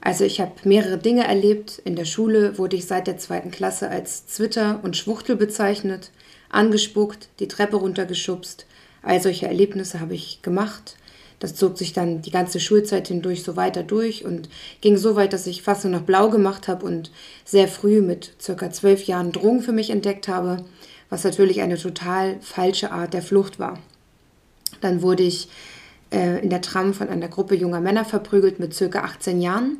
[0.00, 1.80] Also ich habe mehrere Dinge erlebt.
[1.84, 6.10] In der Schule wurde ich seit der zweiten Klasse als Zwitter und Schwuchtel bezeichnet,
[6.50, 8.66] angespuckt, die Treppe runtergeschubst.
[9.02, 10.96] All solche Erlebnisse habe ich gemacht.
[11.40, 14.48] Das zog sich dann die ganze Schulzeit hindurch so weiter durch und
[14.80, 17.12] ging so weit, dass ich fast nur noch blau gemacht habe und
[17.44, 20.64] sehr früh mit circa zwölf Jahren Drogen für mich entdeckt habe,
[21.10, 23.78] was natürlich eine total falsche Art der Flucht war.
[24.80, 25.48] Dann wurde ich
[26.10, 29.78] äh, in der Tram von einer Gruppe junger Männer verprügelt mit circa 18 Jahren.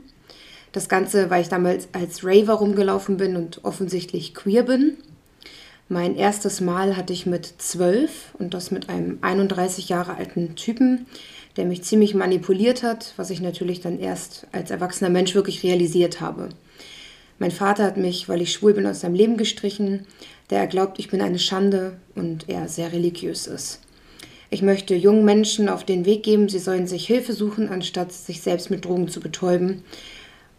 [0.73, 4.97] Das Ganze, weil ich damals als Raver rumgelaufen bin und offensichtlich queer bin.
[5.91, 11.07] Mein erstes Mal hatte ich mit 12 und das mit einem 31 Jahre alten Typen,
[11.57, 16.21] der mich ziemlich manipuliert hat, was ich natürlich dann erst als erwachsener Mensch wirklich realisiert
[16.21, 16.51] habe.
[17.39, 20.07] Mein Vater hat mich, weil ich schwul bin, aus seinem Leben gestrichen,
[20.49, 23.81] da er glaubt, ich bin eine Schande und er sehr religiös ist.
[24.51, 28.43] Ich möchte jungen Menschen auf den Weg geben, sie sollen sich Hilfe suchen, anstatt sich
[28.43, 29.85] selbst mit Drogen zu betäuben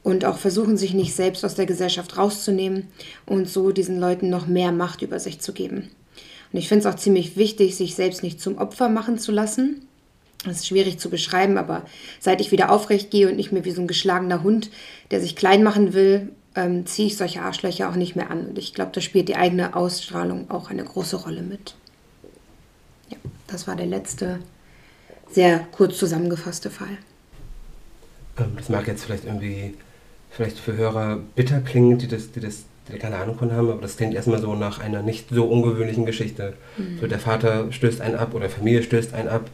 [0.09, 2.87] und auch versuchen, sich nicht selbst aus der Gesellschaft rauszunehmen
[3.25, 5.89] und so diesen Leuten noch mehr Macht über sich zu geben.
[6.51, 9.87] Und ich finde es auch ziemlich wichtig, sich selbst nicht zum Opfer machen zu lassen.
[10.45, 11.83] Das ist schwierig zu beschreiben, aber
[12.19, 14.69] seit ich wieder aufrecht gehe und nicht mehr wie so ein geschlagener Hund,
[15.11, 18.47] der sich klein machen will, ähm, ziehe ich solche Arschlöcher auch nicht mehr an.
[18.47, 21.75] Und ich glaube, da spielt die eigene Ausstrahlung auch eine große Rolle mit.
[23.09, 24.39] Ja, das war der letzte,
[25.29, 26.97] sehr kurz zusammengefasste Fall.
[28.37, 29.75] Ähm, das mag jetzt vielleicht irgendwie,
[30.39, 33.81] vielleicht für Hörer bitter klingen, die das, die das die keine Ahnung von haben, aber
[33.81, 36.53] das klingt erstmal so nach einer nicht so ungewöhnlichen Geschichte.
[36.99, 39.49] So der Vater stößt einen ab oder Familie stößt einen ab.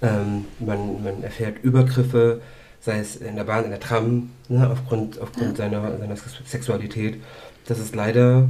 [0.00, 2.40] Ähm, man, man erfährt Übergriffe,
[2.80, 6.16] sei es in der Bahn, in der Tram, ne, aufgrund, aufgrund seiner, seiner
[6.46, 7.20] Sexualität.
[7.66, 8.48] Das ist leider,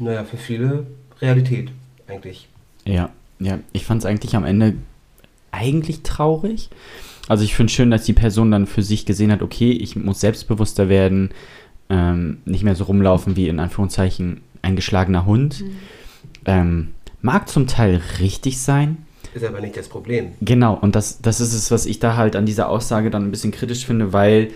[0.00, 0.84] naja, für viele
[1.22, 1.70] Realität
[2.08, 2.48] eigentlich.
[2.84, 4.74] Ja, ja, ich fand es eigentlich am Ende
[5.52, 6.70] eigentlich traurig.
[7.28, 10.20] Also ich finde schön, dass die Person dann für sich gesehen hat, okay, ich muss
[10.20, 11.30] selbstbewusster werden,
[11.88, 15.64] ähm, nicht mehr so rumlaufen wie in Anführungszeichen ein geschlagener Hund.
[16.44, 16.90] Ähm,
[17.22, 18.98] mag zum Teil richtig sein.
[19.34, 20.32] Ist aber nicht das Problem.
[20.40, 23.30] Genau, und das, das ist es, was ich da halt an dieser Aussage dann ein
[23.30, 24.50] bisschen kritisch finde, weil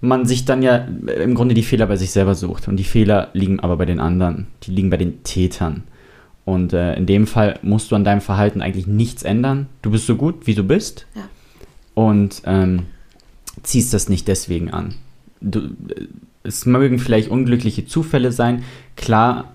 [0.00, 2.68] man sich dann ja im Grunde die Fehler bei sich selber sucht.
[2.68, 4.48] Und die Fehler liegen aber bei den anderen.
[4.62, 5.84] Die liegen bei den Tätern.
[6.44, 9.66] Und äh, in dem Fall musst du an deinem Verhalten eigentlich nichts ändern.
[9.80, 11.06] Du bist so gut, wie du bist.
[11.14, 11.22] Ja.
[11.94, 12.86] Und ähm,
[13.62, 14.94] ziehst das nicht deswegen an.
[15.40, 16.06] Du, äh,
[16.42, 18.64] es mögen vielleicht unglückliche Zufälle sein.
[18.96, 19.52] Klar,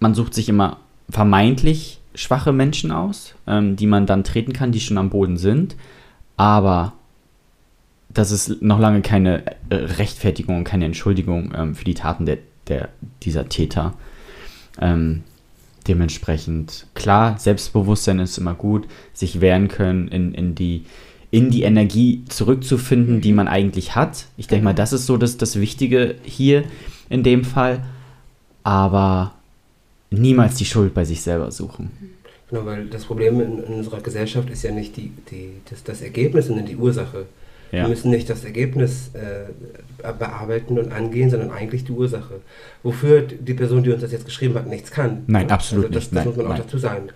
[0.00, 4.80] man sucht sich immer vermeintlich schwache Menschen aus, ähm, die man dann treten kann, die
[4.80, 5.76] schon am Boden sind.
[6.36, 6.94] Aber
[8.08, 12.88] das ist noch lange keine äh, Rechtfertigung keine Entschuldigung ähm, für die Taten der, der,
[13.22, 13.94] dieser Täter.
[14.80, 15.22] Ähm,
[15.86, 20.84] dementsprechend, klar, Selbstbewusstsein ist immer gut, sich wehren können, in, in, die,
[21.30, 24.26] in die Energie zurückzufinden, die man eigentlich hat.
[24.36, 26.64] Ich denke mal, das ist so das, das Wichtige hier
[27.08, 27.84] in dem Fall.
[28.62, 29.34] Aber
[30.10, 31.90] niemals die Schuld bei sich selber suchen.
[32.50, 36.00] Genau, weil das Problem in, in unserer Gesellschaft ist ja nicht die, die, das, das
[36.00, 37.26] Ergebnis, sondern die Ursache.
[37.72, 37.82] Ja.
[37.82, 42.40] Wir müssen nicht das Ergebnis äh, bearbeiten und angehen, sondern eigentlich die Ursache.
[42.82, 45.24] Wofür die Person, die uns das jetzt geschrieben hat, nichts kann.
[45.26, 46.12] Nein, absolut also das, nicht.
[46.12, 46.62] Das Nein, muss man auch nein.
[46.64, 47.08] dazu sagen.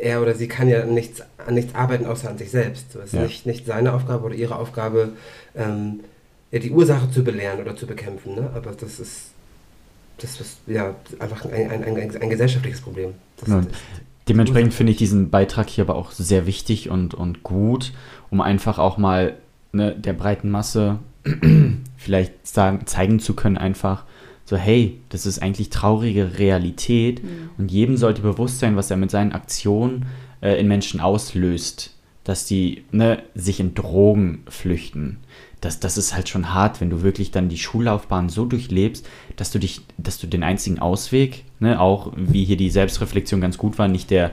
[0.00, 2.92] Er oder sie kann ja nichts, an nichts arbeiten, außer an sich selbst.
[2.92, 3.22] So, es ist Ja.
[3.22, 5.10] nicht, nicht seine Aufgabe oder ihre Aufgabe,
[5.56, 6.00] ähm,
[6.50, 8.34] ja, die Ursache zu belehren oder zu bekämpfen.
[8.34, 8.50] Ne?
[8.54, 9.30] Aber das ist,
[10.18, 13.14] das ist ja einfach ein, ein, ein, ein gesellschaftliches Problem.
[13.38, 13.60] Das, Ja.
[13.60, 13.66] das,
[14.28, 17.94] Dementsprechend finde ich diesen Beitrag hier aber auch sehr wichtig und, und gut,
[18.28, 19.34] um einfach auch mal
[19.72, 20.98] ne, der breiten Masse
[21.96, 24.04] vielleicht sagen, zeigen zu können, einfach
[24.48, 27.20] so, hey, das ist eigentlich traurige Realität
[27.58, 30.06] und jedem sollte bewusst sein, was er mit seinen Aktionen
[30.40, 31.94] äh, in Menschen auslöst,
[32.24, 35.18] dass die ne, sich in Drogen flüchten.
[35.60, 39.50] Das, das ist halt schon hart, wenn du wirklich dann die Schullaufbahn so durchlebst, dass
[39.50, 43.78] du dich, dass du den einzigen Ausweg, ne, auch wie hier die Selbstreflexion ganz gut
[43.78, 44.30] war, nicht der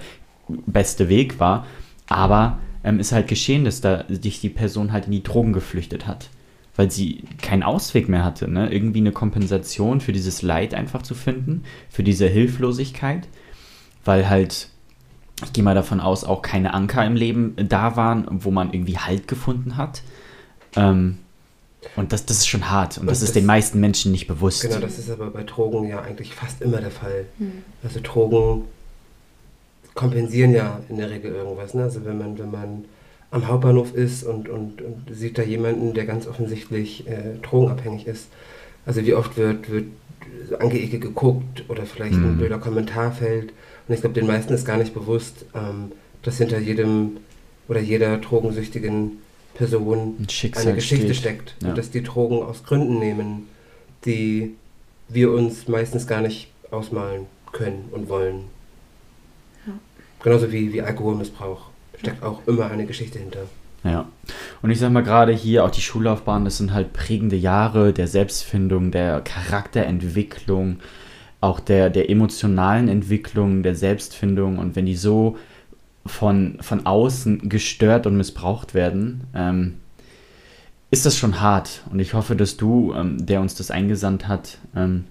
[0.48, 1.66] beste Weg war,
[2.08, 6.08] aber ähm, ist halt geschehen, dass da sich die Person halt in die Drogen geflüchtet
[6.08, 6.30] hat.
[6.76, 8.72] Weil sie keinen Ausweg mehr hatte, ne?
[8.72, 13.28] Irgendwie eine Kompensation für dieses Leid einfach zu finden, für diese Hilflosigkeit.
[14.04, 14.70] Weil halt,
[15.44, 18.98] ich gehe mal davon aus, auch keine Anker im Leben da waren, wo man irgendwie
[18.98, 20.02] Halt gefunden hat.
[20.76, 21.20] Ähm,
[21.96, 22.98] und das, das ist schon hart.
[22.98, 24.64] Und, und das ist das, den meisten Menschen nicht bewusst.
[24.64, 27.26] Genau, das ist aber bei Drogen ja eigentlich fast immer der Fall.
[27.38, 27.64] Mhm.
[27.84, 28.66] Also Drogen
[29.94, 31.74] kompensieren ja in der Regel irgendwas.
[31.74, 31.84] Ne?
[31.84, 32.86] Also wenn man, wenn man
[33.36, 38.30] am Hauptbahnhof ist und, und, und sieht da jemanden, der ganz offensichtlich äh, drogenabhängig ist.
[38.86, 39.88] Also wie oft wird, wird
[40.58, 42.26] angeekelt geguckt oder vielleicht mhm.
[42.26, 43.52] ein blöder Kommentar fällt.
[43.88, 45.92] Und ich glaube, den meisten ist gar nicht bewusst, ähm,
[46.24, 47.18] dass hinter jedem
[47.68, 49.18] oder jeder drogensüchtigen
[49.54, 51.16] Person ein eine Geschichte steht.
[51.18, 51.56] steckt.
[51.62, 51.70] Ja.
[51.70, 53.48] Und dass die Drogen aus Gründen nehmen,
[54.06, 54.56] die
[55.10, 58.46] wir uns meistens gar nicht ausmalen können und wollen.
[59.68, 59.74] Ja.
[60.24, 63.42] Genauso wie, wie Alkoholmissbrauch steckt auch immer eine Geschichte hinter.
[63.84, 64.08] Ja.
[64.62, 68.08] Und ich sag mal gerade hier auch die Schullaufbahn, das sind halt prägende Jahre der
[68.08, 70.78] Selbstfindung, der Charakterentwicklung,
[71.40, 74.58] auch der, der emotionalen Entwicklung, der Selbstfindung.
[74.58, 75.38] Und wenn die so
[76.06, 79.76] von, von außen gestört und missbraucht werden, ähm,
[80.90, 81.84] ist das schon hart.
[81.92, 85.06] Und ich hoffe, dass du, ähm, der uns das eingesandt hat, ähm,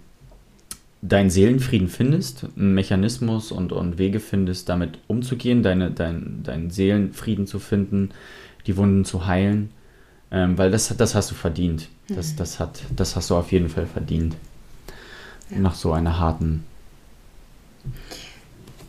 [1.07, 7.47] deinen Seelenfrieden findest, einen Mechanismus und, und Wege findest, damit umzugehen, deine, dein, deinen Seelenfrieden
[7.47, 8.11] zu finden,
[8.67, 9.71] die Wunden zu heilen.
[10.31, 11.89] Ähm, weil das, das hast du verdient.
[12.09, 12.37] Das, mhm.
[12.39, 14.35] das, hat, das hast du auf jeden Fall verdient.
[15.51, 15.59] Ja.
[15.59, 16.65] Nach so einer harten.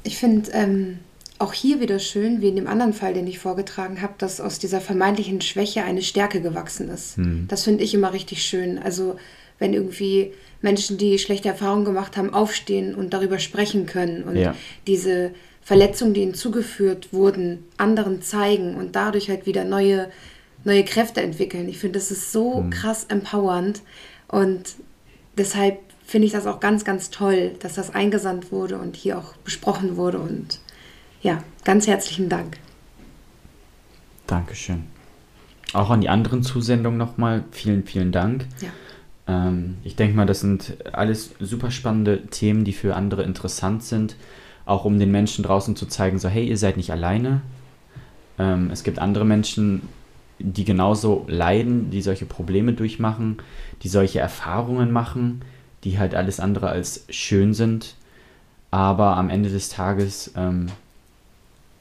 [0.03, 0.99] Ich finde, ähm,
[1.37, 4.57] auch hier wieder schön, wie in dem anderen Fall, den ich vorgetragen habe, dass aus
[4.57, 7.17] dieser vermeintlichen Schwäche eine Stärke gewachsen ist.
[7.17, 7.45] Hm.
[7.49, 8.79] Das finde ich immer richtig schön.
[8.79, 9.17] Also
[9.59, 10.31] wenn irgendwie
[10.65, 14.55] Menschen, die schlechte Erfahrungen gemacht haben, aufstehen und darüber sprechen können und ja.
[14.87, 20.09] diese Verletzungen, die ihnen zugeführt wurden, anderen zeigen und dadurch halt wieder neue,
[20.63, 21.69] neue Kräfte entwickeln.
[21.69, 22.71] Ich finde, das ist so hm.
[22.71, 23.81] krass empowernd
[24.27, 24.75] und
[25.37, 29.37] deshalb finde ich das auch ganz, ganz toll, dass das eingesandt wurde und hier auch
[29.37, 30.59] besprochen wurde und
[31.21, 32.57] ja, ganz herzlichen Dank.
[34.25, 34.83] Dankeschön.
[35.73, 38.47] Auch an die anderen Zusendungen nochmal vielen, vielen Dank.
[38.61, 38.69] Ja.
[39.27, 44.15] Ähm, ich denke mal, das sind alles super spannende Themen, die für andere interessant sind.
[44.65, 47.41] Auch um den Menschen draußen zu zeigen, so hey, ihr seid nicht alleine.
[48.39, 49.83] Ähm, es gibt andere Menschen,
[50.39, 53.37] die genauso leiden, die solche Probleme durchmachen,
[53.83, 55.41] die solche Erfahrungen machen,
[55.83, 57.95] die halt alles andere als schön sind.
[58.71, 60.67] Aber am Ende des Tages ähm,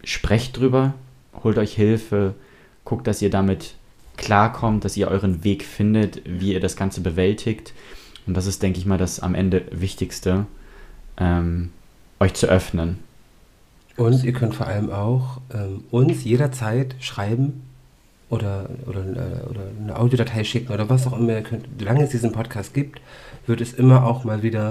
[0.05, 0.95] sprecht drüber,
[1.43, 2.35] holt euch Hilfe,
[2.85, 3.75] guckt, dass ihr damit
[4.17, 7.73] klarkommt, dass ihr euren Weg findet, wie ihr das Ganze bewältigt.
[8.27, 10.47] Und das ist, denke ich mal, das am Ende Wichtigste,
[11.19, 11.71] ähm,
[12.21, 12.99] euch zu öffnen.
[13.97, 17.63] Und ihr könnt vor allem auch ähm, uns jederzeit schreiben
[18.29, 21.69] oder, oder, äh, oder eine Audiodatei schicken oder was auch immer ihr könnt.
[21.79, 23.01] Solange es diesen Podcast gibt,
[23.47, 24.71] wird es immer auch mal wieder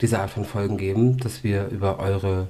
[0.00, 2.48] diese Art von Folgen geben, dass wir über eure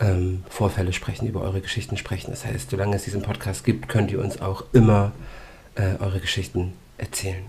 [0.00, 2.30] ähm, Vorfälle sprechen, über eure Geschichten sprechen.
[2.30, 5.37] Das heißt, solange es diesen Podcast gibt, könnt ihr uns auch immer äh,
[5.82, 7.44] eure Geschichten erzählen.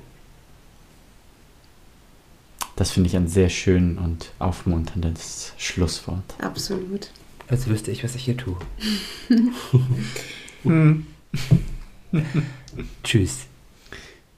[2.75, 6.35] Das finde ich ein sehr schön und aufmunterndes Schlusswort.
[6.39, 7.11] Absolut.
[7.49, 8.57] Als wüsste ich, was ich hier tue.
[13.03, 13.47] Tschüss.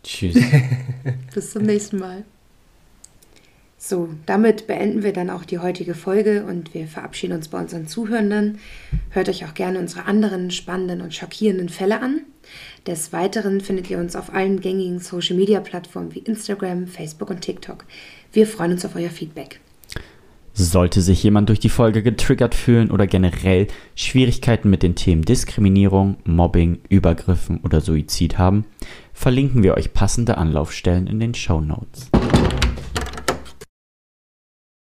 [0.04, 0.36] Tschüss.
[1.34, 2.24] Bis zum nächsten Mal.
[3.78, 7.88] So, damit beenden wir dann auch die heutige Folge und wir verabschieden uns bei unseren
[7.88, 8.60] Zuhörenden.
[9.10, 12.22] Hört euch auch gerne unsere anderen spannenden und schockierenden Fälle an.
[12.88, 17.42] Des Weiteren findet ihr uns auf allen gängigen Social Media Plattformen wie Instagram, Facebook und
[17.42, 17.86] TikTok.
[18.34, 19.60] Wir freuen uns auf euer Feedback.
[20.54, 26.18] Sollte sich jemand durch die Folge getriggert fühlen oder generell Schwierigkeiten mit den Themen Diskriminierung,
[26.26, 28.66] Mobbing, Übergriffen oder Suizid haben,
[29.14, 32.10] verlinken wir euch passende Anlaufstellen in den Show Notes.